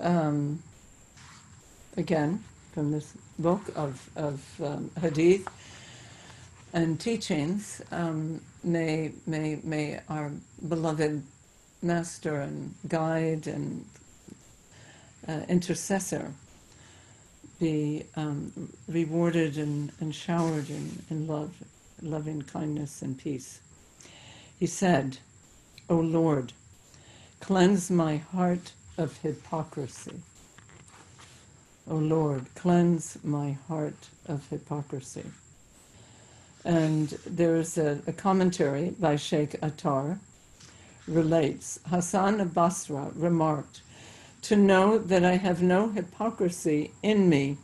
um, 0.00 0.62
again, 1.96 2.44
from 2.72 2.92
this 2.92 3.14
book 3.36 3.62
of, 3.74 4.10
of 4.14 4.44
um, 4.62 4.92
Hadith 5.00 5.48
and 6.72 7.00
teachings, 7.00 7.82
um, 7.90 8.40
may, 8.62 9.10
may, 9.26 9.58
may 9.64 9.98
our 10.08 10.30
beloved 10.68 11.24
master 11.82 12.42
and 12.42 12.76
guide 12.86 13.48
and 13.48 13.84
uh, 15.26 15.40
intercessor 15.48 16.32
be 17.60 18.04
um, 18.16 18.72
rewarded 18.88 19.58
and, 19.58 19.92
and 20.00 20.14
showered 20.14 20.68
in, 20.70 21.02
in 21.10 21.26
love, 21.26 21.52
loving 22.02 22.42
kindness 22.42 23.02
and 23.02 23.18
peace. 23.18 23.60
He 24.58 24.66
said, 24.66 25.18
O 25.88 25.96
Lord, 25.96 26.52
cleanse 27.40 27.90
my 27.90 28.16
heart 28.16 28.72
of 28.98 29.18
hypocrisy. 29.18 30.20
O 31.88 31.96
Lord, 31.96 32.46
cleanse 32.54 33.18
my 33.22 33.52
heart 33.68 34.08
of 34.26 34.48
hypocrisy. 34.48 35.24
And 36.64 37.08
there's 37.26 37.78
a, 37.78 38.00
a 38.06 38.12
commentary 38.12 38.90
by 38.90 39.16
Sheikh 39.16 39.56
Attar 39.62 40.18
relates 41.08 41.80
Hassan 41.88 42.40
of 42.40 42.54
Basra 42.54 43.10
remarked, 43.14 43.80
To 44.42 44.56
know 44.56 44.98
that 44.98 45.24
I 45.24 45.36
have 45.36 45.62
no 45.62 45.90
hypocrisy 45.90 46.92
in 47.02 47.28
me 47.28 47.58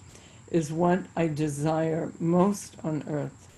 is 0.50 0.72
what 0.72 1.00
I 1.16 1.26
desire 1.26 2.12
most 2.20 2.76
on 2.84 3.02
earth. 3.08 3.48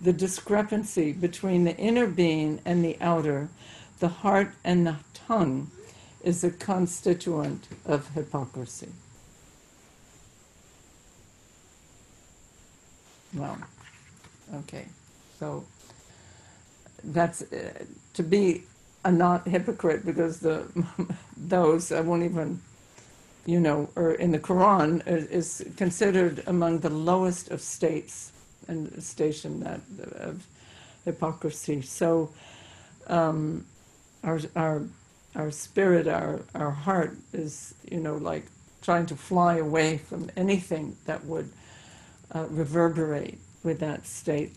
The 0.00 0.12
discrepancy 0.12 1.12
between 1.12 1.64
the 1.64 1.76
inner 1.76 2.06
being 2.06 2.60
and 2.64 2.84
the 2.84 2.96
outer, 3.00 3.48
the 4.00 4.08
heart 4.08 4.52
and 4.64 4.86
the 4.86 4.96
tongue, 5.12 5.70
is 6.22 6.42
a 6.42 6.50
constituent 6.50 7.68
of 7.84 8.08
hypocrisy. 8.14 8.88
Well, 13.34 13.58
okay. 14.54 14.86
So 15.38 15.64
that's 17.02 17.42
uh, 17.42 17.84
to 18.14 18.22
be 18.22 18.62
a 19.04 19.12
not 19.12 19.46
hypocrite 19.46 20.04
because 20.04 20.40
the 20.40 20.64
those 21.36 21.92
I 21.92 22.00
won't 22.00 22.22
even 22.22 22.60
you 23.46 23.60
know 23.60 23.88
or 23.96 24.12
in 24.12 24.32
the 24.32 24.38
Quran 24.38 25.02
is, 25.06 25.64
considered 25.76 26.42
among 26.46 26.80
the 26.80 26.90
lowest 26.90 27.50
of 27.50 27.60
states 27.60 28.32
and 28.68 29.02
station 29.02 29.60
that 29.60 29.80
of 30.16 30.46
hypocrisy. 31.04 31.82
So 31.82 32.30
um, 33.06 33.66
our 34.22 34.40
our 34.56 34.82
our 35.34 35.50
spirit, 35.50 36.06
our 36.08 36.40
our 36.54 36.70
heart 36.70 37.16
is 37.32 37.74
you 37.90 38.00
know 38.00 38.16
like 38.16 38.46
trying 38.82 39.06
to 39.06 39.16
fly 39.16 39.56
away 39.56 39.98
from 39.98 40.30
anything 40.36 40.96
that 41.06 41.24
would 41.24 41.50
uh, 42.34 42.46
reverberate 42.50 43.38
with 43.62 43.80
that 43.80 44.06
state 44.06 44.54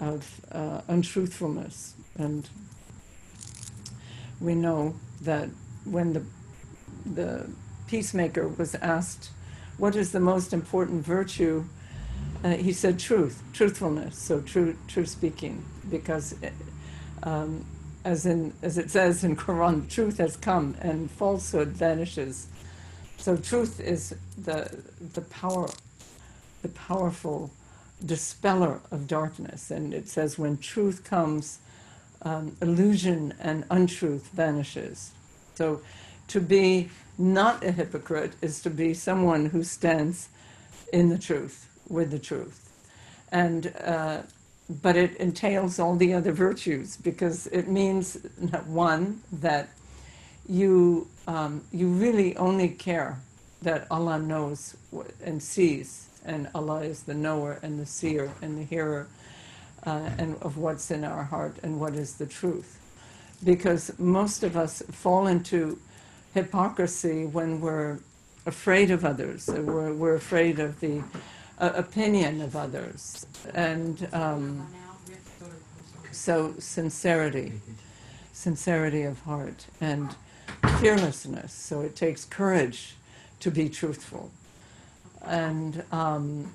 of 0.00 0.40
uh, 0.52 0.80
untruthfulness. 0.88 1.94
And 2.16 2.48
we 4.40 4.54
know 4.54 4.94
that 5.22 5.48
when 5.84 6.12
the, 6.12 6.22
the 7.04 7.50
peacemaker 7.86 8.48
was 8.48 8.74
asked, 8.76 9.30
What 9.78 9.96
is 9.96 10.12
the 10.12 10.20
most 10.20 10.52
important 10.52 11.04
virtue? 11.04 11.64
Uh, 12.44 12.50
he 12.50 12.72
said 12.72 12.98
truth, 12.98 13.42
truthfulness, 13.52 14.18
so 14.18 14.40
true, 14.40 14.76
true 14.88 15.06
speaking, 15.06 15.64
because 15.90 16.34
um, 17.22 17.64
as 18.04 18.26
in 18.26 18.52
as 18.62 18.78
it 18.78 18.90
says 18.90 19.24
in 19.24 19.36
Quran, 19.36 19.88
truth 19.88 20.18
has 20.18 20.36
come 20.36 20.76
and 20.80 21.10
falsehood 21.10 21.68
vanishes. 21.68 22.46
So 23.16 23.36
truth 23.36 23.80
is 23.80 24.14
the 24.36 24.82
the 25.14 25.22
power 25.22 25.68
the 26.62 26.68
powerful 26.68 27.50
dispeller 28.04 28.80
of 28.90 29.06
darkness. 29.06 29.70
And 29.70 29.94
it 29.94 30.08
says, 30.08 30.38
when 30.38 30.58
truth 30.58 31.04
comes, 31.04 31.58
um, 32.22 32.56
illusion 32.60 33.34
and 33.40 33.64
untruth 33.70 34.30
vanishes. 34.32 35.12
So 35.54 35.80
to 36.28 36.40
be 36.40 36.90
not 37.18 37.64
a 37.64 37.72
hypocrite 37.72 38.32
is 38.42 38.60
to 38.62 38.70
be 38.70 38.94
someone 38.94 39.46
who 39.46 39.62
stands 39.62 40.28
in 40.92 41.08
the 41.08 41.18
truth, 41.18 41.68
with 41.88 42.10
the 42.10 42.18
truth. 42.18 42.62
And 43.32 43.72
uh, 43.82 44.22
but 44.68 44.96
it 44.96 45.14
entails 45.16 45.78
all 45.78 45.96
the 45.96 46.12
other 46.12 46.32
virtues 46.32 46.96
because 46.96 47.46
it 47.48 47.68
means 47.68 48.16
one 48.66 49.22
that 49.32 49.68
you 50.48 51.08
um, 51.28 51.62
you 51.72 51.88
really 51.88 52.36
only 52.36 52.68
care 52.68 53.20
that 53.62 53.86
Allah 53.90 54.18
knows 54.18 54.76
and 55.24 55.42
sees 55.42 56.08
and 56.24 56.48
Allah 56.54 56.82
is 56.82 57.04
the 57.04 57.14
knower 57.14 57.58
and 57.62 57.78
the 57.78 57.86
seer 57.86 58.32
and 58.42 58.58
the 58.58 58.64
hearer 58.64 59.06
uh, 59.86 60.10
and 60.18 60.36
of 60.42 60.58
what's 60.58 60.90
in 60.90 61.04
our 61.04 61.24
heart 61.24 61.56
and 61.62 61.80
what 61.80 61.94
is 61.94 62.14
the 62.14 62.26
truth. 62.26 62.78
Because 63.44 63.96
most 63.98 64.42
of 64.42 64.56
us 64.56 64.82
fall 64.90 65.26
into 65.26 65.78
hypocrisy 66.34 67.24
when 67.24 67.60
we're 67.60 67.98
afraid 68.44 68.90
of 68.90 69.04
others, 69.04 69.48
we're, 69.48 69.92
we're 69.92 70.14
afraid 70.14 70.58
of 70.58 70.80
the 70.80 71.02
uh, 71.58 71.72
opinion 71.74 72.40
of 72.42 72.56
others. 72.56 73.26
And 73.54 74.08
um, 74.12 74.66
so, 76.10 76.54
sincerity, 76.58 77.52
sincerity 78.32 79.02
of 79.02 79.20
heart, 79.20 79.66
and 79.80 80.14
fearlessness. 80.80 81.52
So, 81.52 81.82
it 81.82 81.94
takes 81.94 82.24
courage 82.24 82.94
to 83.40 83.50
be 83.50 83.68
truthful 83.68 84.30
and 85.26 85.82
um, 85.92 86.52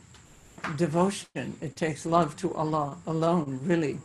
devotion. 0.77 1.57
It 1.61 1.75
takes 1.75 2.05
love 2.05 2.35
to 2.37 2.53
Allah 2.53 2.97
alone, 3.05 3.59
really. 3.63 3.99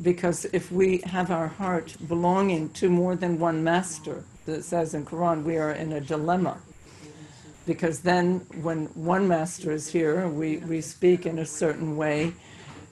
Because 0.00 0.44
if 0.52 0.70
we 0.70 0.98
have 1.06 1.30
our 1.30 1.48
heart 1.48 1.96
belonging 2.06 2.70
to 2.70 2.88
more 2.88 3.16
than 3.16 3.38
one 3.38 3.64
master, 3.64 4.24
that 4.46 4.64
says 4.64 4.94
in 4.94 5.04
Quran, 5.04 5.42
we 5.42 5.56
are 5.58 5.72
in 5.72 5.92
a 5.92 6.00
dilemma. 6.00 6.58
Because 7.66 8.00
then, 8.00 8.46
when 8.62 8.86
one 8.94 9.28
master 9.28 9.72
is 9.72 9.88
here, 9.88 10.26
we, 10.26 10.56
we 10.58 10.80
speak 10.80 11.26
in 11.26 11.38
a 11.38 11.44
certain 11.44 11.96
way 11.96 12.32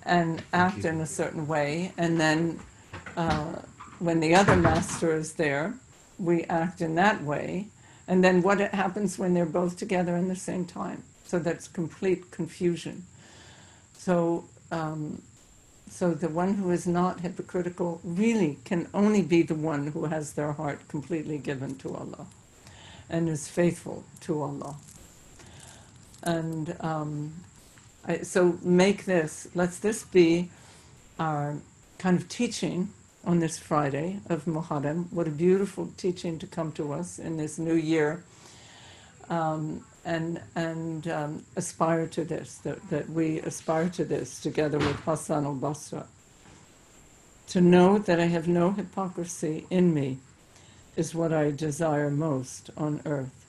and 0.05 0.43
act 0.53 0.85
in 0.85 1.01
a 1.01 1.07
certain 1.07 1.47
way, 1.47 1.93
and 1.97 2.21
then 2.21 2.61
uh, 3.17 3.55
when 3.99 4.21
the 4.21 4.35
other 4.35 4.55
master 4.55 5.15
is 5.15 5.33
there, 5.35 5.75
we 6.19 6.45
act 6.45 6.81
in 6.81 6.95
that 6.95 7.23
way, 7.23 7.67
and 8.07 8.23
then 8.23 8.43
what 8.43 8.61
happens 8.61 9.19
when 9.19 9.35
they're 9.35 9.47
both 9.47 9.77
together 9.77 10.15
in 10.17 10.29
the 10.29 10.37
same 10.37 10.65
time. 10.65 11.03
So 11.27 11.39
that's 11.39 11.67
complete 11.69 12.31
confusion. 12.31 13.05
So, 13.99 14.45
um, 14.71 15.23
so 15.91 16.15
the 16.15 16.29
one 16.29 16.55
who 16.55 16.71
is 16.71 16.87
not 16.87 17.21
hypocritical 17.21 18.01
really 18.05 18.59
can 18.65 18.89
only 18.95 19.23
be 19.23 19.43
the 19.43 19.55
one 19.55 19.89
who 19.89 20.05
has 20.07 20.35
their 20.35 20.53
heart 20.53 20.87
completely 20.89 21.39
given 21.39 21.77
to 21.79 21.95
Allah 21.95 22.27
and 23.11 23.29
is 23.29 23.49
faithful 23.49 24.05
to 24.21 24.43
Allah. 24.43 24.77
And 26.23 26.77
um, 26.81 27.35
I, 28.05 28.19
so 28.19 28.59
make 28.63 29.05
this, 29.05 29.49
let's 29.55 29.79
this 29.79 30.05
be 30.05 30.51
our 31.19 31.57
kind 31.99 32.21
of 32.21 32.29
teaching 32.29 32.91
on 33.25 33.41
this 33.41 33.59
Friday 33.59 34.21
of 34.29 34.45
Muharram. 34.45 35.13
What 35.13 35.27
a 35.27 35.31
beautiful 35.31 35.91
teaching 35.97 36.39
to 36.39 36.47
come 36.47 36.71
to 36.73 36.93
us 36.93 37.19
in 37.19 37.37
this 37.37 37.59
new 37.59 37.75
year. 37.75 38.23
Um, 39.29 39.85
and, 40.07 40.41
and 40.55 41.09
um, 41.09 41.45
aspire 41.57 42.07
to 42.07 42.25
this, 42.25 42.59
that, 42.59 42.89
that 42.91 43.11
we 43.11 43.41
aspire 43.41 43.89
to 43.91 44.05
this 44.05 44.41
together 44.41 44.79
with 44.79 44.97
Hassan 45.01 45.45
al 45.45 45.55
Basra. 45.55 46.07
To 47.49 47.61
know 47.61 47.99
that 47.99 48.21
I 48.21 48.27
have 48.27 48.49
no 48.49 48.71
hypocrisy 48.71 49.67
in 49.69 49.93
me 49.93 50.19
is 50.97 51.15
what 51.15 51.33
I 51.33 51.51
desire 51.51 52.11
most 52.11 52.71
on 52.77 53.03
earth. 53.05 53.47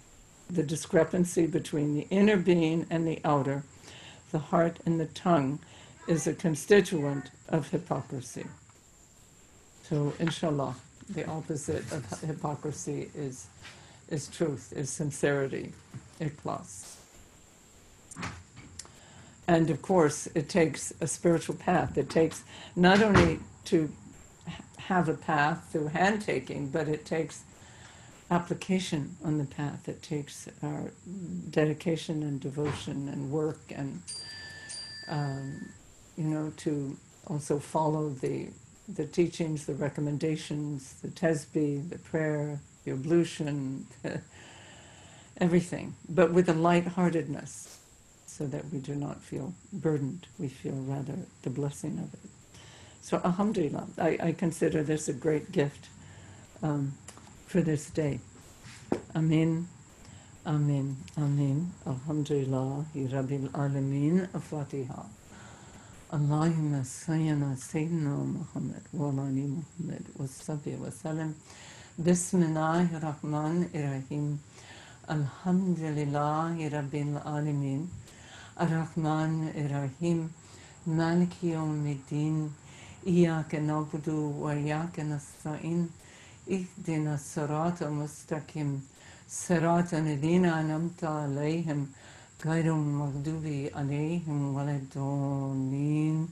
The 0.49 0.63
discrepancy 0.63 1.45
between 1.45 1.95
the 1.95 2.07
inner 2.09 2.37
being 2.37 2.87
and 2.89 3.07
the 3.07 3.21
outer, 3.23 3.63
the 4.31 4.39
heart 4.39 4.79
and 4.85 4.99
the 4.99 5.05
tongue, 5.05 5.59
is 6.07 6.25
a 6.25 6.33
constituent 6.33 7.29
of 7.49 7.69
hypocrisy. 7.69 8.45
So, 9.83 10.13
inshallah, 10.19 10.75
The 11.09 11.25
opposite 11.29 11.89
of 11.93 12.03
hypocrisy 12.21 13.09
is, 13.15 13.47
is 14.09 14.27
truth, 14.27 14.73
is 14.75 14.89
sincerity, 14.89 15.71
ikhlas. 16.19 16.95
And 19.47 19.69
of 19.69 19.81
course, 19.81 20.27
it 20.35 20.49
takes 20.49 20.93
a 20.99 21.07
spiritual 21.07 21.55
path. 21.55 21.97
It 21.97 22.09
takes 22.09 22.43
not 22.75 23.01
only 23.01 23.39
to 23.65 23.89
have 24.77 25.07
a 25.07 25.13
path 25.13 25.69
through 25.71 25.87
hand 25.87 26.21
taking, 26.21 26.67
but 26.67 26.87
it 26.87 27.05
takes 27.05 27.43
application 28.29 29.15
on 29.23 29.37
the 29.37 29.45
path. 29.45 29.87
It 29.87 30.01
takes 30.03 30.49
our 30.61 30.91
dedication 31.49 32.23
and 32.23 32.39
devotion 32.41 33.07
and 33.09 33.31
work 33.31 33.59
and, 33.73 34.01
um, 35.07 35.69
you 36.17 36.25
know, 36.25 36.51
to 36.57 36.97
also 37.27 37.59
follow 37.59 38.09
the, 38.09 38.47
the 38.93 39.05
teachings, 39.05 39.65
the 39.65 39.75
recommendations, 39.75 40.95
the 41.01 41.07
tesbih, 41.09 41.89
the 41.89 41.99
prayer, 41.99 42.59
the 42.83 42.91
ablution, 42.91 43.85
everything, 45.39 45.95
but 46.09 46.31
with 46.33 46.49
a 46.49 46.53
lightheartedness 46.53 47.79
so 48.25 48.45
that 48.47 48.71
we 48.71 48.79
do 48.79 48.95
not 48.95 49.21
feel 49.21 49.53
burdened. 49.73 50.27
We 50.37 50.47
feel 50.47 50.73
rather 50.75 51.17
the 51.43 51.49
blessing 51.49 51.97
of 51.99 52.13
it. 52.13 52.29
So, 53.01 53.21
Alhamdulillah, 53.23 53.87
I, 53.97 54.17
I 54.21 54.31
consider 54.33 54.83
this 54.83 55.07
a 55.07 55.13
great 55.13 55.51
gift 55.51 55.89
um, 56.61 56.93
for 57.45 57.61
this 57.61 57.89
day. 57.89 58.19
Amin, 59.15 59.67
Amin, 60.45 60.95
Amin. 61.17 61.71
Alhamdulillah, 61.85 62.85
Rabbil 62.95 63.49
Alameen, 63.51 64.29
Fatiha. 64.41 65.03
Allahumma 66.11 66.85
sayyana 66.85 67.57
Sayyidina 67.57 68.25
Muhammad 68.25 68.81
wa 68.93 69.09
alani 69.09 69.41
Muhammad 69.41 70.05
wa 70.17 70.25
sabbi 70.25 70.75
wa 70.79 70.89
salam. 70.89 71.35
Bismillahir 72.01 73.01
Rahmanir 73.01 74.03
Alhamdulillah, 75.07 76.71
Rabbil 76.71 77.15
Alemin. 77.25 77.89
Ar-Rahman 78.57 79.53
Ar-Rahim. 79.55 80.29
Maliki 80.85 81.47
Yevmiddin. 81.47 82.51
İyyâke 83.05 83.67
na'budu 83.67 84.47
ve 84.47 84.61
iyyâke 84.61 85.09
nestaîn. 85.09 85.89
İhdina 86.47 87.17
sıratal 87.17 87.89
mustakim. 87.89 88.83
Sıratal 89.27 90.05
lezîne 90.05 90.47
en'amte 90.47 91.07
aleyhim. 91.07 91.89
Gayril 92.39 92.71
mağdubi 92.71 93.71
aleyhim 93.75 94.57
veleddâlin. 94.57 96.31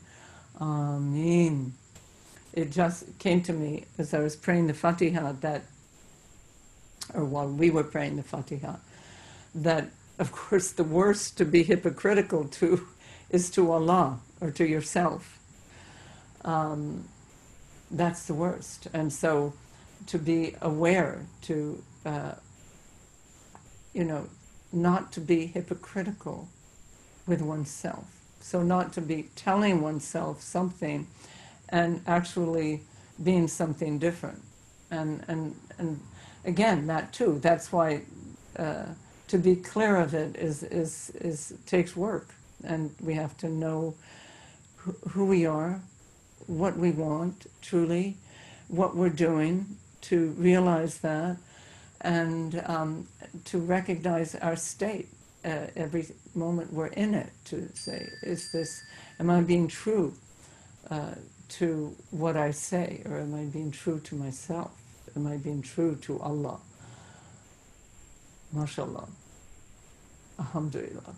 Amin. 0.59 1.73
It 2.53 2.73
just 2.73 3.03
came 3.19 3.43
to 3.43 3.53
me 3.53 3.79
as 3.99 4.13
I 4.13 4.17
was 4.17 4.41
praying 4.41 4.67
the 4.67 4.73
Fatiha 4.73 5.33
that 5.41 5.61
or 7.13 7.25
while 7.25 7.47
we 7.47 7.69
were 7.69 7.83
praying 7.83 8.17
the 8.17 8.23
Fatiha, 8.23 8.77
that 9.53 9.89
of 10.19 10.31
course 10.31 10.71
the 10.71 10.83
worst 10.83 11.37
to 11.37 11.45
be 11.45 11.63
hypocritical 11.63 12.45
to 12.45 12.87
is 13.29 13.49
to 13.51 13.71
Allah 13.71 14.19
or 14.41 14.51
to 14.51 14.65
yourself 14.65 15.39
um, 16.45 17.05
that's 17.91 18.25
the 18.27 18.33
worst. 18.33 18.87
And 18.93 19.11
so 19.11 19.53
to 20.07 20.17
be 20.17 20.55
aware, 20.61 21.25
to, 21.43 21.83
uh, 22.05 22.33
you 23.93 24.03
know, 24.03 24.29
not 24.71 25.11
to 25.13 25.21
be 25.21 25.47
hypocritical 25.47 26.47
with 27.27 27.41
oneself. 27.41 28.05
So 28.39 28.61
not 28.61 28.93
to 28.93 29.01
be 29.01 29.29
telling 29.35 29.81
oneself 29.81 30.41
something 30.41 31.07
and 31.69 32.01
actually 32.05 32.81
being 33.23 33.47
something 33.47 33.97
different. 33.97 34.41
And, 34.91 35.25
and, 35.27 35.55
and 35.79 35.99
again, 36.45 36.87
that 36.87 37.13
too, 37.13 37.39
that's 37.41 37.71
why 37.71 38.01
uh, 38.57 38.85
to 39.27 39.37
be 39.37 39.55
clear 39.55 39.97
of 39.97 40.13
it 40.13 40.35
is, 40.37 40.63
is, 40.63 41.11
is 41.21 41.53
takes 41.65 41.95
work. 41.95 42.29
And 42.63 42.95
we 43.01 43.15
have 43.15 43.37
to 43.37 43.49
know 43.49 43.95
who, 44.77 45.25
we 45.25 45.45
are, 45.45 45.81
what 46.47 46.77
we 46.77 46.91
want 46.91 47.47
truly, 47.61 48.17
what 48.67 48.95
we're 48.95 49.09
doing, 49.09 49.77
to 50.01 50.29
realize 50.37 50.99
that, 50.99 51.37
and 52.01 52.61
um, 52.67 53.07
to 53.45 53.57
recognize 53.59 54.35
our 54.35 54.55
state 54.55 55.07
uh, 55.43 55.67
every 55.75 56.07
moment 56.35 56.71
we're 56.71 56.87
in 56.87 57.15
it. 57.15 57.31
To 57.45 57.67
say, 57.73 58.09
is 58.23 58.51
this, 58.51 58.83
am 59.19 59.29
I 59.29 59.41
being 59.41 59.67
true 59.67 60.13
uh, 60.89 61.15
to 61.49 61.95
what 62.11 62.37
I 62.37 62.51
say, 62.51 63.01
or 63.05 63.19
am 63.19 63.33
I 63.35 63.43
being 63.45 63.71
true 63.71 63.99
to 64.01 64.15
myself? 64.15 64.71
Am 65.15 65.27
I 65.27 65.37
being 65.37 65.61
true 65.61 65.95
to 66.01 66.19
Allah? 66.19 66.59
MashaAllah. 68.53 69.07
Alhamdulillah. 70.39 71.15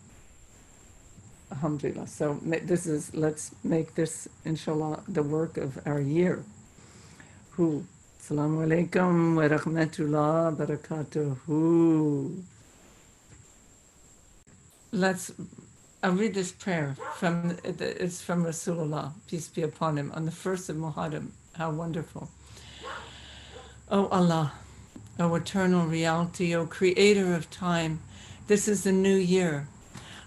Alhamdulillah. 1.51 2.07
So 2.07 2.39
this 2.43 2.85
is, 2.85 3.13
let's 3.15 3.55
make 3.63 3.95
this, 3.95 4.27
inshallah, 4.45 5.03
the 5.07 5.23
work 5.23 5.57
of 5.57 5.79
our 5.87 5.99
year. 6.01 6.43
Who? 7.51 7.85
Assalamu 8.19 8.67
alaikum 8.67 9.35
wa 9.35 9.47
rahmatullah 9.47 10.55
barakatuhu. 10.57 12.43
Let's, 14.91 15.31
I'll 16.03 16.11
read 16.13 16.33
this 16.33 16.51
prayer 16.51 16.95
from, 17.15 17.57
it's 17.63 18.21
from 18.21 18.43
Rasulullah, 18.45 19.13
peace 19.27 19.47
be 19.47 19.61
upon 19.63 19.97
him, 19.97 20.11
on 20.13 20.25
the 20.25 20.31
first 20.31 20.69
of 20.69 20.75
Muharram. 20.75 21.29
How 21.53 21.71
wonderful. 21.71 22.29
O 23.89 24.07
Allah, 24.07 24.51
O 25.17 25.33
eternal 25.35 25.87
reality, 25.87 26.53
O 26.53 26.65
creator 26.65 27.33
of 27.33 27.49
time, 27.49 28.01
this 28.47 28.67
is 28.67 28.83
the 28.83 28.91
new 28.91 29.15
year 29.15 29.69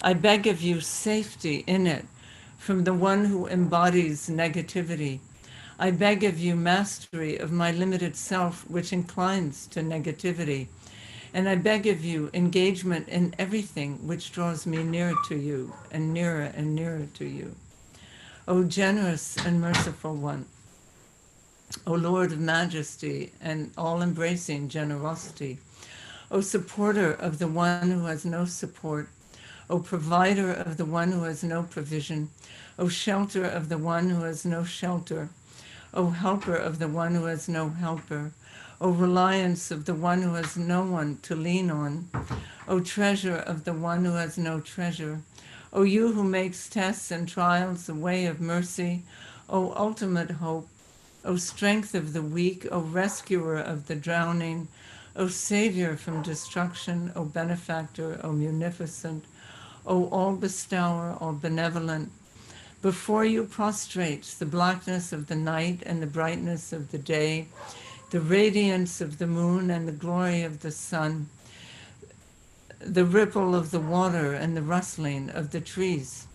I 0.00 0.14
beg 0.14 0.46
of 0.46 0.62
you 0.62 0.80
safety 0.80 1.62
in 1.66 1.86
it 1.86 2.06
from 2.56 2.84
the 2.84 2.94
one 2.94 3.26
who 3.26 3.46
embodies 3.46 4.30
negativity. 4.30 5.20
I 5.78 5.90
beg 5.90 6.24
of 6.24 6.38
you 6.38 6.56
mastery 6.56 7.36
of 7.36 7.52
my 7.52 7.70
limited 7.70 8.16
self, 8.16 8.64
which 8.70 8.94
inclines 8.94 9.66
to 9.66 9.80
negativity. 9.80 10.68
And 11.34 11.46
I 11.46 11.56
beg 11.56 11.86
of 11.86 12.02
you 12.02 12.30
engagement 12.32 13.10
in 13.10 13.34
everything 13.38 14.06
which 14.06 14.32
draws 14.32 14.66
me 14.66 14.82
nearer 14.82 15.14
to 15.28 15.36
you 15.36 15.74
and 15.90 16.14
nearer 16.14 16.50
and 16.56 16.74
nearer 16.74 17.06
to 17.12 17.26
you. 17.26 17.54
O 18.48 18.64
generous 18.64 19.36
and 19.44 19.60
merciful 19.60 20.14
one, 20.14 20.46
O 21.86 21.92
Lord 21.92 22.32
of 22.32 22.40
majesty 22.40 23.32
and 23.40 23.70
all 23.78 24.02
embracing 24.02 24.68
generosity, 24.68 25.58
O 26.30 26.40
supporter 26.40 27.12
of 27.12 27.38
the 27.38 27.48
one 27.48 27.90
who 27.90 28.06
has 28.06 28.24
no 28.24 28.44
support. 28.44 29.08
O 29.68 29.78
provider 29.78 30.52
of 30.52 30.78
the 30.78 30.84
one 30.84 31.12
who 31.12 31.22
has 31.22 31.44
no 31.44 31.62
provision, 31.62 32.30
O 32.76 32.88
shelter 32.88 33.44
of 33.44 33.68
the 33.68 33.78
one 33.78 34.10
who 34.10 34.22
has 34.22 34.44
no 34.44 34.64
shelter, 34.64 35.28
O 35.94 36.10
helper 36.10 36.56
of 36.56 36.80
the 36.80 36.88
one 36.88 37.14
who 37.14 37.26
has 37.26 37.48
no 37.48 37.68
helper, 37.68 38.32
O 38.80 38.90
reliance 38.90 39.70
of 39.70 39.84
the 39.84 39.94
one 39.94 40.22
who 40.22 40.34
has 40.34 40.56
no 40.56 40.82
one 40.82 41.18
to 41.22 41.36
lean 41.36 41.70
on, 41.70 42.08
O 42.66 42.80
treasure 42.80 43.36
of 43.36 43.64
the 43.64 43.74
one 43.74 44.04
who 44.04 44.14
has 44.14 44.36
no 44.38 44.58
treasure, 44.58 45.20
O 45.72 45.82
you 45.82 46.12
who 46.14 46.24
makes 46.24 46.68
tests 46.68 47.12
and 47.12 47.28
trials 47.28 47.88
a 47.88 47.94
way 47.94 48.26
of 48.26 48.40
mercy, 48.40 49.04
O 49.48 49.72
ultimate 49.76 50.30
hope, 50.32 50.68
O 51.24 51.36
strength 51.36 51.94
of 51.94 52.12
the 52.12 52.22
weak, 52.22 52.66
O 52.72 52.80
rescuer 52.80 53.56
of 53.56 53.86
the 53.88 53.94
drowning, 53.94 54.68
O 55.14 55.28
Savior 55.28 55.96
from 55.96 56.22
destruction, 56.22 57.12
O 57.14 57.24
benefactor, 57.24 58.18
O 58.24 58.32
munificent, 58.32 59.24
O 59.86 60.08
all 60.08 60.34
bestower, 60.34 61.16
all 61.20 61.32
benevolent, 61.32 62.10
before 62.80 63.26
you 63.26 63.44
prostrates 63.44 64.34
the 64.34 64.46
blackness 64.46 65.12
of 65.12 65.26
the 65.26 65.36
night 65.36 65.82
and 65.84 66.00
the 66.00 66.06
brightness 66.06 66.72
of 66.72 66.90
the 66.90 66.98
day, 66.98 67.48
the 68.10 68.20
radiance 68.20 69.02
of 69.02 69.18
the 69.18 69.26
moon 69.26 69.70
and 69.70 69.86
the 69.86 69.92
glory 69.92 70.42
of 70.42 70.60
the 70.60 70.70
sun, 70.70 71.28
the 72.78 73.04
ripple 73.04 73.54
of 73.54 73.70
the 73.70 73.80
water 73.80 74.32
and 74.32 74.56
the 74.56 74.62
rustling 74.62 75.28
of 75.28 75.50
the 75.50 75.60
trees. 75.60 76.26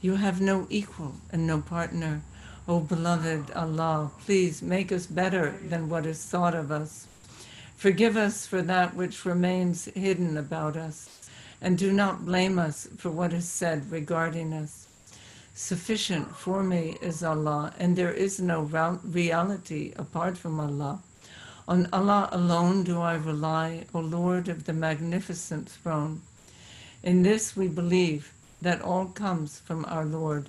You 0.00 0.14
have 0.14 0.40
no 0.40 0.68
equal 0.70 1.16
and 1.32 1.46
no 1.46 1.60
partner. 1.60 2.22
O 2.68 2.80
beloved 2.80 3.50
Allah, 3.52 4.10
please 4.24 4.62
make 4.62 4.92
us 4.92 5.06
better 5.06 5.54
than 5.62 5.88
what 5.88 6.06
is 6.06 6.24
thought 6.24 6.54
of 6.54 6.70
us. 6.70 7.06
Forgive 7.76 8.16
us 8.16 8.46
for 8.46 8.62
that 8.62 8.94
which 8.94 9.24
remains 9.24 9.86
hidden 9.86 10.36
about 10.36 10.76
us 10.76 11.08
and 11.60 11.76
do 11.76 11.92
not 11.92 12.24
blame 12.24 12.58
us 12.58 12.88
for 12.96 13.10
what 13.10 13.32
is 13.32 13.48
said 13.48 13.90
regarding 13.90 14.52
us. 14.52 14.86
Sufficient 15.54 16.34
for 16.36 16.62
me 16.62 16.96
is 17.02 17.22
Allah, 17.22 17.74
and 17.78 17.96
there 17.96 18.12
is 18.12 18.40
no 18.40 18.62
reality 19.04 19.92
apart 19.96 20.38
from 20.38 20.58
Allah. 20.58 21.02
On 21.68 21.88
Allah 21.92 22.28
alone 22.32 22.82
do 22.84 23.00
I 23.00 23.14
rely, 23.14 23.84
O 23.94 24.00
Lord 24.00 24.48
of 24.48 24.64
the 24.64 24.72
magnificent 24.72 25.68
throne. 25.68 26.22
In 27.02 27.22
this 27.22 27.56
we 27.56 27.68
believe 27.68 28.32
that 28.62 28.82
all 28.82 29.06
comes 29.06 29.58
from 29.60 29.84
our 29.86 30.04
Lord, 30.04 30.48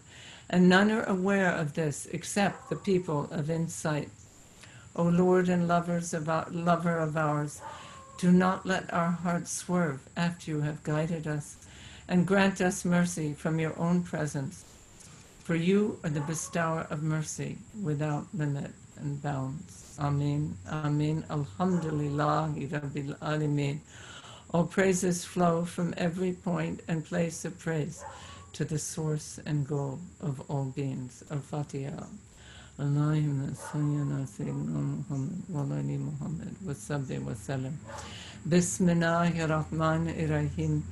and 0.51 0.67
none 0.67 0.91
are 0.91 1.03
aware 1.05 1.49
of 1.49 1.73
this 1.73 2.07
except 2.11 2.69
the 2.69 2.75
people 2.75 3.27
of 3.31 3.49
insight. 3.49 4.09
O 4.97 5.03
Lord 5.03 5.47
and 5.47 5.65
lovers 5.67 6.13
of 6.13 6.27
our, 6.27 6.45
lover 6.51 6.97
of 6.97 7.15
ours, 7.15 7.61
do 8.17 8.31
not 8.31 8.65
let 8.65 8.93
our 8.93 9.11
hearts 9.11 9.49
swerve 9.49 10.01
after 10.17 10.51
you 10.51 10.61
have 10.61 10.83
guided 10.83 11.25
us, 11.25 11.55
and 12.09 12.27
grant 12.27 12.59
us 12.59 12.83
mercy 12.83 13.33
from 13.33 13.59
your 13.59 13.79
own 13.79 14.03
presence. 14.03 14.65
For 15.45 15.55
you 15.55 15.97
are 16.03 16.09
the 16.09 16.19
bestower 16.19 16.85
of 16.89 17.01
mercy 17.01 17.57
without 17.81 18.27
limit 18.33 18.71
and 18.97 19.21
bounds. 19.21 19.95
Amen. 19.97 20.57
Amen. 20.69 21.23
Alhamdulillah 21.29 22.53
Rabbil 22.57 23.17
Alameen. 23.19 23.79
All 24.53 24.65
praises 24.65 25.23
flow 25.23 25.63
from 25.63 25.93
every 25.95 26.33
point 26.33 26.81
and 26.89 27.05
place 27.05 27.45
of 27.45 27.57
praise 27.57 28.03
to 28.52 28.64
the 28.64 28.78
source 28.78 29.38
and 29.46 29.66
goal 29.66 29.98
of 30.20 30.42
all 30.48 30.64
beings. 30.64 31.22
Al-Fatiha. 31.30 32.06
Allahumma 32.78 33.54
salli 33.56 34.00
ala 34.00 34.26
Sayyidina 34.26 35.08
Muhammad 35.08 35.42
wa 35.48 35.62
ala 35.62 35.78
ali 35.78 35.96
Muhammad 35.96 36.54
wa 36.64 36.72
salli 36.72 37.18
wa 37.18 37.32
sallam. 37.32 37.72
Bismillahir 38.48 39.48
Rahmanir 39.48 40.30
Rahim. 40.30 40.84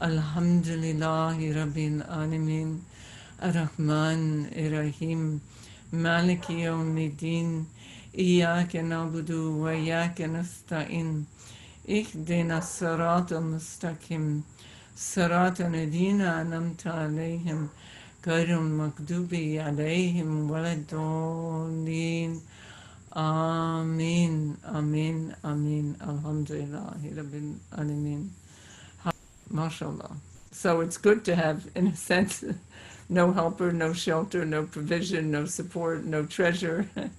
Alhamdulillahi 0.00 1.54
Rabbil 1.54 2.06
Alameen. 2.08 2.80
Ar-Rahman 3.40 4.50
Ar-Rahim. 4.54 5.40
Maliki 5.92 6.62
Yawmiddin. 6.62 7.66
إياك 8.18 8.76
نعبد 8.76 9.30
وإياك 9.30 10.20
نستعين 10.20 11.24
اهدنا 11.90 12.58
الصراط 12.58 13.32
المستقيم 13.32 14.42
صراط 14.98 15.60
الذين 15.60 16.20
أنعمت 16.20 16.86
عليهم 16.86 17.68
غير 18.26 18.58
المغضوب 18.58 19.34
عليهم 19.34 20.50
ولا 20.50 20.72
الضالين 20.72 22.40
آمين 23.16 24.56
آمين 24.64 25.32
آمين 25.44 25.96
الحمد 26.02 26.52
لله 26.52 27.00
رب 27.18 27.34
العالمين 27.34 28.30
MashaAllah. 29.52 30.16
So 30.52 30.80
it's 30.80 30.96
good 30.96 31.24
to 31.26 31.34
have, 31.34 31.68
in 31.74 31.88
a 31.88 31.96
sense, 31.96 32.44
no 33.08 33.32
helper, 33.32 33.72
no 33.72 33.92
shelter, 33.92 34.44
no 34.44 34.64
provision, 34.64 35.30
no 35.30 35.44
support, 35.44 36.04
no 36.04 36.24
treasure. 36.24 36.88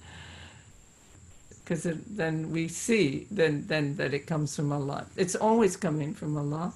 Because 1.63 1.84
then 2.08 2.51
we 2.51 2.67
see 2.67 3.27
then, 3.31 3.65
then 3.67 3.95
that 3.97 4.13
it 4.13 4.27
comes 4.27 4.55
from 4.55 4.71
Allah. 4.71 5.05
It's 5.15 5.36
always 5.36 5.77
coming 5.77 6.13
from 6.13 6.38
Allah, 6.38 6.73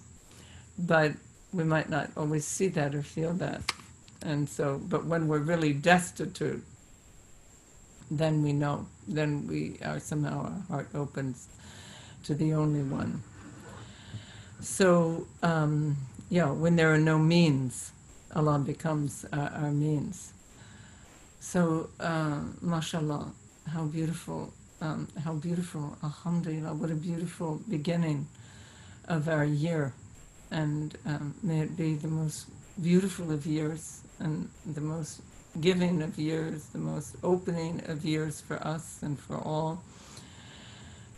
but 0.78 1.12
we 1.52 1.64
might 1.64 1.88
not 1.88 2.10
always 2.16 2.46
see 2.46 2.68
that 2.68 2.94
or 2.94 3.02
feel 3.02 3.32
that. 3.34 3.62
And 4.22 4.48
so, 4.48 4.80
but 4.88 5.04
when 5.04 5.28
we're 5.28 5.38
really 5.38 5.72
destitute, 5.72 6.64
then 8.10 8.42
we 8.42 8.52
know. 8.52 8.87
Then 9.06 9.46
we 9.46 9.78
are 9.84 10.00
somehow 10.00 10.44
our 10.44 10.62
heart 10.68 10.88
opens 10.94 11.48
to 12.24 12.34
the 12.34 12.54
only 12.54 12.82
one. 12.82 13.22
So, 14.60 15.26
um, 15.42 15.96
yeah, 16.30 16.50
when 16.50 16.76
there 16.76 16.92
are 16.92 16.98
no 16.98 17.18
means, 17.18 17.92
Allah 18.34 18.58
becomes 18.58 19.26
our, 19.32 19.50
our 19.50 19.70
means. 19.70 20.32
So, 21.40 21.90
uh, 22.00 22.40
mashallah, 22.62 23.32
how 23.70 23.84
beautiful, 23.84 24.52
um, 24.80 25.06
how 25.22 25.34
beautiful, 25.34 25.98
alhamdulillah, 26.02 26.72
what 26.74 26.90
a 26.90 26.94
beautiful 26.94 27.60
beginning 27.68 28.26
of 29.06 29.28
our 29.28 29.44
year. 29.44 29.92
And 30.54 30.96
um, 31.04 31.34
may 31.42 31.62
it 31.62 31.76
be 31.76 31.96
the 31.96 32.06
most 32.06 32.46
beautiful 32.80 33.32
of 33.32 33.44
years 33.44 34.02
and 34.20 34.48
the 34.64 34.80
most 34.80 35.20
giving 35.60 36.00
of 36.00 36.16
years, 36.16 36.66
the 36.66 36.78
most 36.78 37.16
opening 37.24 37.82
of 37.88 38.04
years 38.04 38.40
for 38.40 38.64
us 38.64 39.00
and 39.02 39.18
for 39.18 39.36
all, 39.36 39.82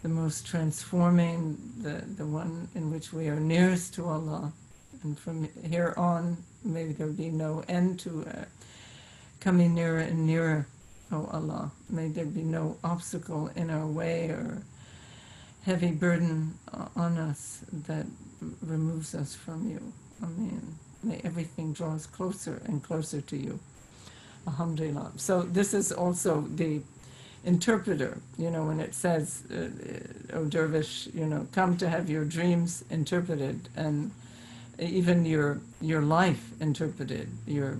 the 0.02 0.08
most 0.08 0.46
transforming, 0.46 1.58
the, 1.82 2.02
the 2.16 2.24
one 2.24 2.68
in 2.74 2.90
which 2.90 3.12
we 3.12 3.28
are 3.28 3.38
nearest 3.38 3.92
to 3.94 4.06
Allah. 4.06 4.52
And 5.02 5.18
from 5.18 5.50
here 5.62 5.92
on, 5.98 6.38
may 6.64 6.86
there 6.86 7.08
be 7.08 7.28
no 7.28 7.62
end 7.68 8.00
to 8.00 8.24
uh, 8.26 8.44
coming 9.40 9.74
nearer 9.74 9.98
and 9.98 10.26
nearer, 10.26 10.66
O 11.12 11.28
Allah. 11.30 11.70
May 11.90 12.08
there 12.08 12.24
be 12.24 12.42
no 12.42 12.78
obstacle 12.82 13.50
in 13.54 13.68
our 13.68 13.86
way 13.86 14.28
or 14.30 14.62
heavy 15.66 15.90
burden 15.90 16.54
uh, 16.72 16.86
on 16.96 17.18
us 17.18 17.60
that 17.86 18.06
removes 18.62 19.14
us 19.14 19.34
from 19.34 19.68
you. 19.68 19.92
Amen. 20.22 20.76
May 21.02 21.20
everything 21.24 21.72
draw 21.72 21.94
us 21.94 22.06
closer 22.06 22.62
and 22.64 22.82
closer 22.82 23.20
to 23.20 23.36
you. 23.36 23.60
Alhamdulillah. 24.46 25.12
So 25.16 25.42
this 25.42 25.74
is 25.74 25.92
also 25.92 26.42
the 26.54 26.80
interpreter, 27.44 28.20
you 28.38 28.50
know, 28.50 28.64
when 28.64 28.80
it 28.80 28.94
says, 28.94 29.44
uh, 29.50 30.36
O 30.36 30.44
dervish, 30.44 31.08
you 31.14 31.26
know, 31.26 31.46
come 31.52 31.76
to 31.78 31.88
have 31.88 32.10
your 32.10 32.24
dreams 32.24 32.84
interpreted 32.90 33.68
and 33.76 34.10
even 34.78 35.24
your 35.24 35.60
your 35.80 36.02
life 36.02 36.50
interpreted, 36.60 37.28
your 37.46 37.78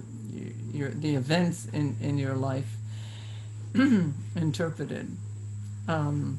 your 0.73 0.91
the 0.91 1.15
events 1.15 1.67
in, 1.73 1.97
in 2.01 2.19
your 2.19 2.35
life 2.35 2.77
interpreted. 4.37 5.17
Um, 5.89 6.39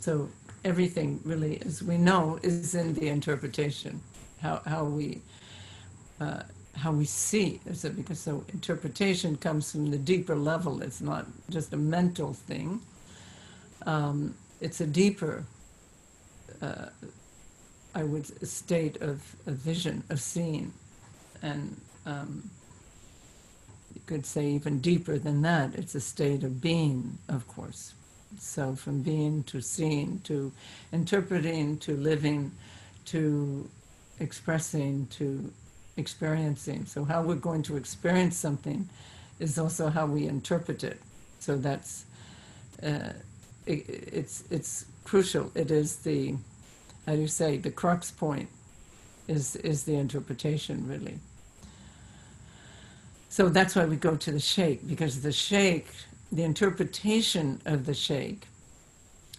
so 0.00 0.28
everything 0.64 1.20
really, 1.24 1.60
as 1.64 1.82
we 1.82 1.96
know, 1.96 2.38
is 2.42 2.74
in 2.74 2.94
the 2.94 3.08
interpretation. 3.08 4.00
How 4.40 4.62
how 4.66 4.84
we 4.84 5.20
uh, 6.20 6.42
how 6.76 6.92
we 6.92 7.04
see 7.04 7.60
is 7.66 7.84
it 7.84 7.96
because 7.96 8.20
so 8.20 8.44
interpretation 8.52 9.36
comes 9.36 9.72
from 9.72 9.90
the 9.90 9.98
deeper 9.98 10.36
level. 10.36 10.82
It's 10.82 11.00
not 11.00 11.26
just 11.50 11.72
a 11.72 11.76
mental 11.76 12.32
thing. 12.32 12.80
Um, 13.86 14.34
it's 14.60 14.80
a 14.80 14.86
deeper, 14.86 15.44
uh, 16.60 16.86
I 17.94 18.02
would 18.02 18.26
state 18.46 19.00
of, 19.00 19.22
of 19.46 19.54
vision 19.54 20.04
of 20.10 20.20
seeing, 20.20 20.72
and 21.42 21.80
um, 22.06 22.50
you 23.94 24.00
could 24.06 24.26
say 24.26 24.46
even 24.50 24.80
deeper 24.80 25.18
than 25.18 25.42
that. 25.42 25.74
It's 25.74 25.94
a 25.94 26.00
state 26.00 26.44
of 26.44 26.60
being, 26.60 27.18
of 27.28 27.48
course. 27.48 27.94
So 28.38 28.74
from 28.74 29.02
being 29.02 29.42
to 29.44 29.60
seeing 29.60 30.20
to 30.20 30.52
interpreting 30.92 31.78
to 31.78 31.96
living 31.96 32.52
to 33.06 33.68
expressing 34.18 35.06
to 35.08 35.52
experiencing. 35.96 36.86
So 36.86 37.04
how 37.04 37.22
we're 37.22 37.34
going 37.34 37.62
to 37.64 37.76
experience 37.76 38.36
something 38.36 38.88
is 39.38 39.58
also 39.58 39.88
how 39.88 40.06
we 40.06 40.26
interpret 40.26 40.84
it. 40.84 41.00
So 41.38 41.56
that's 41.56 42.04
uh, 42.82 43.12
it, 43.66 43.84
it's 43.88 44.44
it's 44.50 44.86
crucial. 45.04 45.50
It 45.54 45.70
is 45.70 45.96
the 45.96 46.34
how 47.06 47.14
do 47.14 47.20
you 47.20 47.28
say 47.28 47.56
the 47.56 47.70
crux 47.70 48.10
point 48.10 48.48
is 49.28 49.56
is 49.56 49.84
the 49.84 49.96
interpretation 49.96 50.86
really. 50.88 51.18
So 53.28 53.48
that's 53.48 53.76
why 53.76 53.84
we 53.84 53.96
go 53.96 54.16
to 54.16 54.32
the 54.32 54.40
sheikh 54.40 54.86
because 54.88 55.22
the 55.22 55.32
sheikh, 55.32 55.86
the 56.32 56.42
interpretation 56.44 57.60
of 57.64 57.86
the 57.86 57.94
sheikh, 57.94 58.46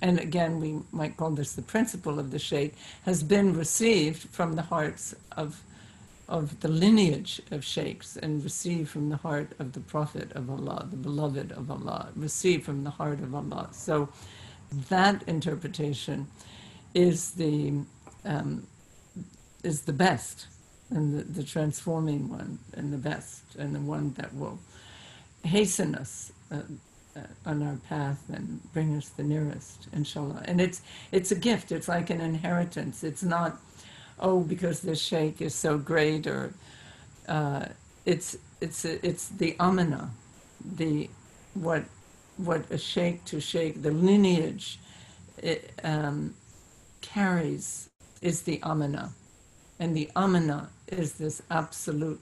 and 0.01 0.19
again 0.19 0.59
we 0.59 0.79
might 0.91 1.17
call 1.17 1.31
this 1.31 1.53
the 1.53 1.61
principle 1.61 2.19
of 2.19 2.31
the 2.31 2.39
sheikh, 2.39 2.75
has 3.05 3.23
been 3.23 3.53
received 3.53 4.29
from 4.29 4.55
the 4.55 4.63
hearts 4.63 5.15
of 5.35 5.61
of 6.31 6.61
the 6.61 6.69
lineage 6.69 7.41
of 7.51 7.63
sheikhs 7.63 8.15
and 8.15 8.41
received 8.41 8.89
from 8.89 9.09
the 9.09 9.17
heart 9.17 9.51
of 9.59 9.73
the 9.73 9.81
Prophet 9.81 10.31
of 10.31 10.49
Allah, 10.49 10.87
the 10.89 10.95
beloved 10.95 11.51
of 11.51 11.69
Allah, 11.69 12.07
received 12.15 12.63
from 12.63 12.85
the 12.85 12.89
heart 12.89 13.19
of 13.19 13.35
Allah. 13.35 13.67
So 13.73 14.07
that 14.89 15.23
interpretation 15.27 16.27
is 16.93 17.31
the 17.31 17.73
um, 18.23 18.65
is 19.63 19.81
the 19.81 19.93
best 19.93 20.47
and 20.89 21.19
the, 21.19 21.23
the, 21.23 21.43
transforming 21.43 22.29
one 22.29 22.59
and 22.73 22.91
the 22.91 22.97
best 22.97 23.43
and 23.57 23.75
the 23.75 23.79
one 23.79 24.13
that 24.13 24.33
will 24.33 24.59
hasten 25.43 25.95
us 25.95 26.31
uh, 26.51 27.21
on 27.45 27.61
our 27.63 27.77
path 27.89 28.23
and 28.31 28.61
bring 28.73 28.95
us 28.95 29.09
the 29.09 29.23
nearest, 29.23 29.87
inshallah. 29.93 30.43
And 30.45 30.61
it's 30.61 30.81
it's 31.11 31.31
a 31.31 31.35
gift. 31.35 31.71
It's 31.71 31.87
like 31.87 32.09
an 32.09 32.21
inheritance. 32.21 33.03
It's 33.03 33.23
not 33.23 33.59
oh, 34.19 34.41
because 34.41 34.81
this 34.81 35.01
sheikh 35.01 35.41
is 35.41 35.55
so 35.55 35.77
great, 35.77 36.27
or 36.27 36.53
uh, 37.27 37.65
it's 38.05 38.37
it's 38.61 38.85
it's 38.85 39.29
the 39.29 39.55
amana, 39.59 40.11
the 40.77 41.09
what 41.53 41.83
what 42.37 42.69
a 42.71 42.77
sheikh 42.77 43.25
to 43.25 43.39
sheikh, 43.39 43.81
the 43.81 43.91
lineage 43.91 44.79
it, 45.37 45.71
um, 45.83 46.33
carries 47.01 47.89
is 48.21 48.43
the 48.43 48.59
amana, 48.63 49.11
and 49.79 49.95
the 49.95 50.09
amana 50.15 50.69
is 50.87 51.13
this 51.13 51.41
absolute 51.49 52.21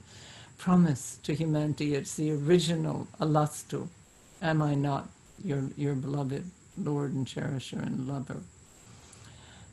promise 0.58 1.18
to 1.22 1.34
humanity. 1.34 1.94
It's 1.94 2.14
the 2.16 2.32
original 2.32 3.08
alastu, 3.20 3.88
am 4.42 4.62
I 4.62 4.74
not 4.74 5.08
your 5.44 5.64
your 5.76 5.94
beloved 5.94 6.44
Lord 6.78 7.14
and 7.14 7.26
cherisher 7.26 7.78
and 7.80 8.08
lover? 8.08 8.42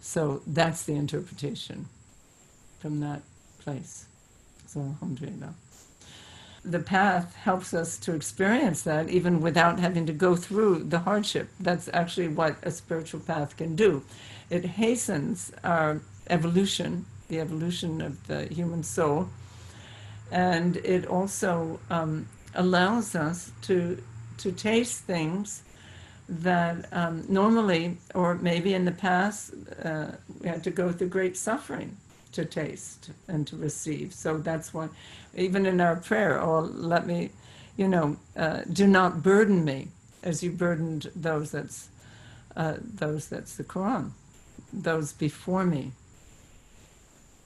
So 0.01 0.41
that's 0.47 0.83
the 0.83 0.95
interpretation 0.95 1.87
from 2.79 2.99
that 3.01 3.21
place. 3.59 4.05
So, 4.67 4.81
alhamdulillah. 4.81 5.53
the 6.63 6.79
path 6.79 7.35
helps 7.35 7.73
us 7.73 7.97
to 7.99 8.13
experience 8.13 8.81
that 8.83 9.09
even 9.09 9.41
without 9.41 9.79
having 9.79 10.05
to 10.05 10.13
go 10.13 10.35
through 10.35 10.83
the 10.83 10.99
hardship. 10.99 11.49
That's 11.59 11.89
actually 11.93 12.27
what 12.29 12.57
a 12.63 12.71
spiritual 12.71 13.21
path 13.21 13.57
can 13.57 13.75
do. 13.75 14.03
It 14.49 14.65
hastens 14.65 15.51
our 15.63 16.01
evolution, 16.29 17.05
the 17.29 17.39
evolution 17.39 18.01
of 18.01 18.27
the 18.27 18.45
human 18.47 18.83
soul, 18.83 19.29
and 20.31 20.77
it 20.77 21.05
also 21.07 21.79
um, 21.89 22.27
allows 22.55 23.15
us 23.15 23.51
to 23.63 24.01
to 24.37 24.51
taste 24.51 25.03
things 25.03 25.63
that 26.29 26.87
um, 26.91 27.23
normally, 27.29 27.97
or 28.13 28.35
maybe 28.35 28.73
in 28.73 28.85
the 28.85 28.91
past, 28.91 29.53
uh, 29.83 30.11
we 30.41 30.47
had 30.47 30.63
to 30.63 30.71
go 30.71 30.91
through 30.91 31.07
great 31.07 31.37
suffering 31.37 31.95
to 32.33 32.45
taste 32.45 33.11
and 33.27 33.47
to 33.47 33.55
receive. 33.55 34.13
So 34.13 34.37
that's 34.37 34.73
why, 34.73 34.89
even 35.35 35.65
in 35.65 35.79
our 35.79 35.95
prayer, 35.95 36.41
oh, 36.41 36.61
let 36.61 37.07
me, 37.07 37.31
you 37.77 37.87
know, 37.87 38.17
uh, 38.35 38.61
do 38.71 38.87
not 38.87 39.23
burden 39.23 39.63
me 39.63 39.87
as 40.23 40.43
you 40.43 40.51
burdened 40.51 41.09
those 41.15 41.51
that's 41.51 41.89
uh, 42.55 42.75
those 42.79 43.29
that's 43.29 43.55
the 43.55 43.63
Quran, 43.63 44.11
those 44.73 45.13
before 45.13 45.63
me. 45.63 45.91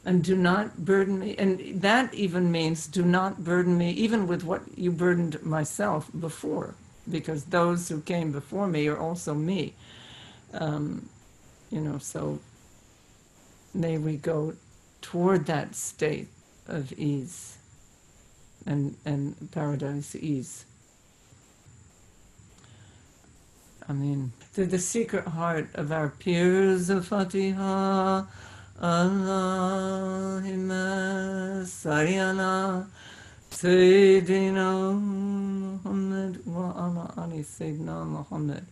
And 0.03 0.23
do 0.23 0.35
not 0.35 0.83
burden 0.83 1.19
me, 1.19 1.35
and 1.37 1.81
that 1.81 2.11
even 2.13 2.51
means 2.51 2.87
do 2.87 3.03
not 3.03 3.43
burden 3.43 3.77
me, 3.77 3.91
even 3.91 4.25
with 4.25 4.43
what 4.43 4.63
you 4.75 4.91
burdened 4.91 5.43
myself 5.43 6.09
before, 6.19 6.73
because 7.09 7.45
those 7.45 7.87
who 7.89 8.01
came 8.01 8.31
before 8.31 8.67
me 8.67 8.87
are 8.87 8.97
also 8.97 9.35
me. 9.35 9.75
Um, 10.53 11.07
you 11.69 11.81
know, 11.81 11.99
so 11.99 12.39
may 13.75 13.99
we 13.99 14.17
go 14.17 14.53
toward 15.01 15.45
that 15.45 15.75
state 15.75 16.27
of 16.67 16.91
ease 16.93 17.57
and, 18.65 18.95
and 19.05 19.49
paradise 19.51 20.15
ease. 20.15 20.65
I 23.87 23.93
mean, 23.93 24.31
the 24.53 24.79
secret 24.79 25.27
heart 25.27 25.69
of 25.73 25.91
our 25.91 26.09
peers 26.09 26.89
of 26.89 27.07
Fatiha, 27.07 28.23
اللهم 28.83 30.69
صل 31.65 32.07
على 32.17 32.83
سيدنا 33.51 34.69
محمد 35.85 36.33
وعلى 36.49 37.03
آل 37.21 37.45
سيدنا 37.45 37.97
محمد. 38.03 38.63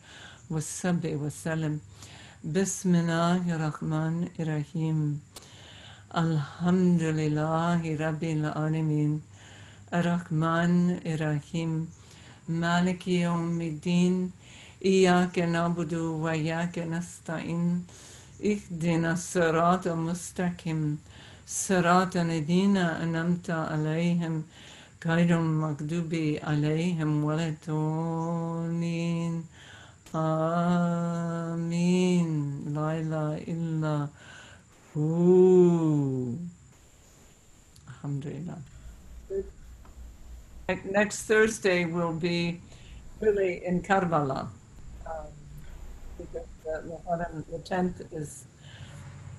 والسبع 0.49 1.11
وسلم. 1.13 1.73
بسم 2.41 2.91
الله 2.95 3.41
الرحمن 3.55 4.15
الرحيم. 4.39 5.21
الحمد 6.17 7.03
لله 7.19 7.81
رب 8.05 8.23
العالمين 8.23 9.11
الرحمن 9.93 10.73
الرحيم 11.05 11.71
مالك 12.49 13.07
يوم 13.07 13.61
الدين 13.61 14.31
إياك 14.85 15.39
نعبد 15.39 15.93
وإياك 15.93 16.79
نستعين 16.79 17.85
اهدنا 18.44 19.12
الصراط 19.12 19.86
المستقيم 19.86 20.98
صراط 21.46 22.16
الذين 22.16 22.76
أنعمت 22.76 23.50
عليهم 23.50 24.42
غير 25.06 25.40
المغضوب 25.40 26.38
عليهم 26.42 27.24
ولا 27.24 27.48
الضالين 27.48 29.44
آمين 31.54 32.28
لا 32.74 33.00
إله 33.00 33.34
إلا 33.52 34.08
هو 34.96 36.34
Alhamdulillah. 38.04 38.58
Next 40.90 41.22
Thursday 41.22 41.86
will 41.86 42.12
be 42.12 42.60
really 43.20 43.64
in 43.64 43.80
Karbala. 43.82 44.48
The 46.69 46.83
Muharram, 46.87 47.43
the 47.47 47.57
10th 47.57 48.13
is 48.13 48.45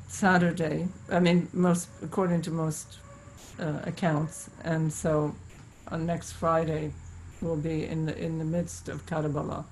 Saturday. 0.08 0.88
I 1.08 1.20
mean, 1.20 1.48
most 1.52 1.88
according 2.02 2.42
to 2.42 2.50
most 2.50 2.98
uh, 3.60 3.78
accounts, 3.84 4.50
and 4.64 4.92
so 4.92 5.32
on 5.88 6.06
next 6.06 6.32
Friday 6.32 6.92
will 7.40 7.56
be 7.56 7.86
in 7.86 8.06
the 8.06 8.18
in 8.18 8.40
the 8.40 8.44
midst 8.44 8.88
of 8.88 9.06
Karbala. 9.06 9.64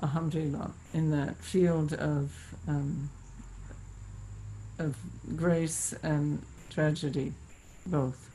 Alhamdulillah, 0.00 0.70
in 0.94 1.10
that 1.10 1.36
field 1.38 1.94
of 1.94 2.30
um, 2.68 3.10
of 4.78 4.96
grace 5.34 5.94
and 6.04 6.40
tragedy, 6.70 7.32
both. 7.86 8.30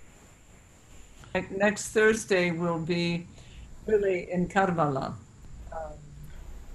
Next 1.50 1.92
Thursday 1.92 2.52
will 2.52 2.80
be 2.80 3.26
really 3.86 4.30
in 4.30 4.50
Karbala. 4.50 5.14
Um, 5.72 5.94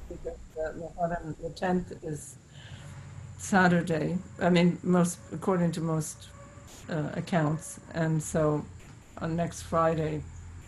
because 0.08 0.37
the 0.58 0.74
Muharram, 0.80 1.36
the 1.40 1.50
10th 1.50 2.04
is 2.04 2.36
Saturday. 3.38 4.18
I 4.40 4.50
mean, 4.50 4.78
most 4.82 5.18
according 5.32 5.72
to 5.72 5.80
most 5.80 6.28
uh, 6.90 7.10
accounts, 7.14 7.78
and 7.94 8.20
so 8.22 8.64
on 9.18 9.36
next 9.36 9.62
Friday 9.62 10.22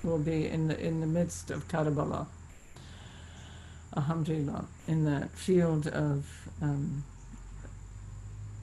will 0.05 0.19
be 0.19 0.47
in 0.47 0.69
the 0.69 0.79
in 0.79 1.01
the 1.01 1.07
midst 1.07 1.51
of 1.51 1.67
Karbala. 1.67 2.27
Alhamdulillah, 3.97 4.65
in 4.87 5.05
that 5.07 5.31
field 5.31 5.89
of 5.89 6.25
um, 6.63 7.05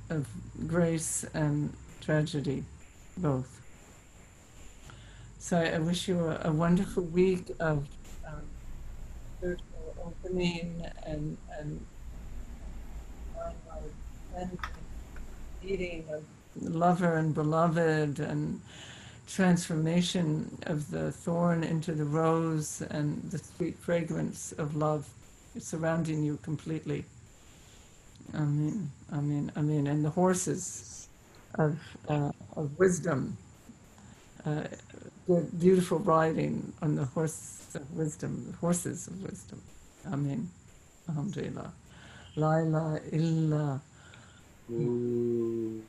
of 0.09 0.25
grace 0.67 1.25
and 1.33 1.73
tragedy, 1.99 2.63
both. 3.17 3.61
So 5.39 5.57
I 5.57 5.79
wish 5.79 6.07
you 6.07 6.19
a, 6.19 6.39
a 6.45 6.51
wonderful 6.51 7.03
week 7.03 7.51
of 7.59 7.85
um, 8.25 9.57
opening 10.07 10.85
and 11.05 11.37
and 11.59 11.85
meeting 15.63 16.05
of 16.13 16.23
lover 16.61 17.15
and 17.15 17.33
beloved 17.33 18.19
and 18.19 18.61
transformation 19.27 20.57
of 20.63 20.89
the 20.89 21.11
thorn 21.11 21.63
into 21.63 21.91
the 21.93 22.05
rose 22.05 22.81
and 22.89 23.21
the 23.31 23.37
sweet 23.37 23.77
fragrance 23.77 24.53
of 24.53 24.75
love 24.75 25.07
surrounding 25.59 26.23
you 26.23 26.37
completely. 26.43 27.03
I 28.33 28.39
mean, 28.39 28.91
I 29.11 29.19
mean, 29.19 29.51
I 29.55 29.61
mean, 29.61 29.87
And 29.87 30.03
the 30.03 30.09
horses 30.09 31.07
of, 31.55 31.77
uh, 32.07 32.31
of 32.55 32.77
wisdom, 32.77 33.37
uh, 34.45 34.63
the 35.27 35.41
beautiful 35.59 35.99
riding 35.99 36.73
on 36.81 36.95
the 36.95 37.05
horse 37.05 37.65
of 37.73 37.89
wisdom, 37.91 38.45
the 38.51 38.57
horses 38.57 39.07
of 39.07 39.21
wisdom. 39.23 39.61
Amen. 40.11 40.49
Alhamdulillah. 41.09 41.71
La 42.35 42.61
ilaha 42.61 42.99
illa. 43.11 43.79
Ooh. 44.71 45.83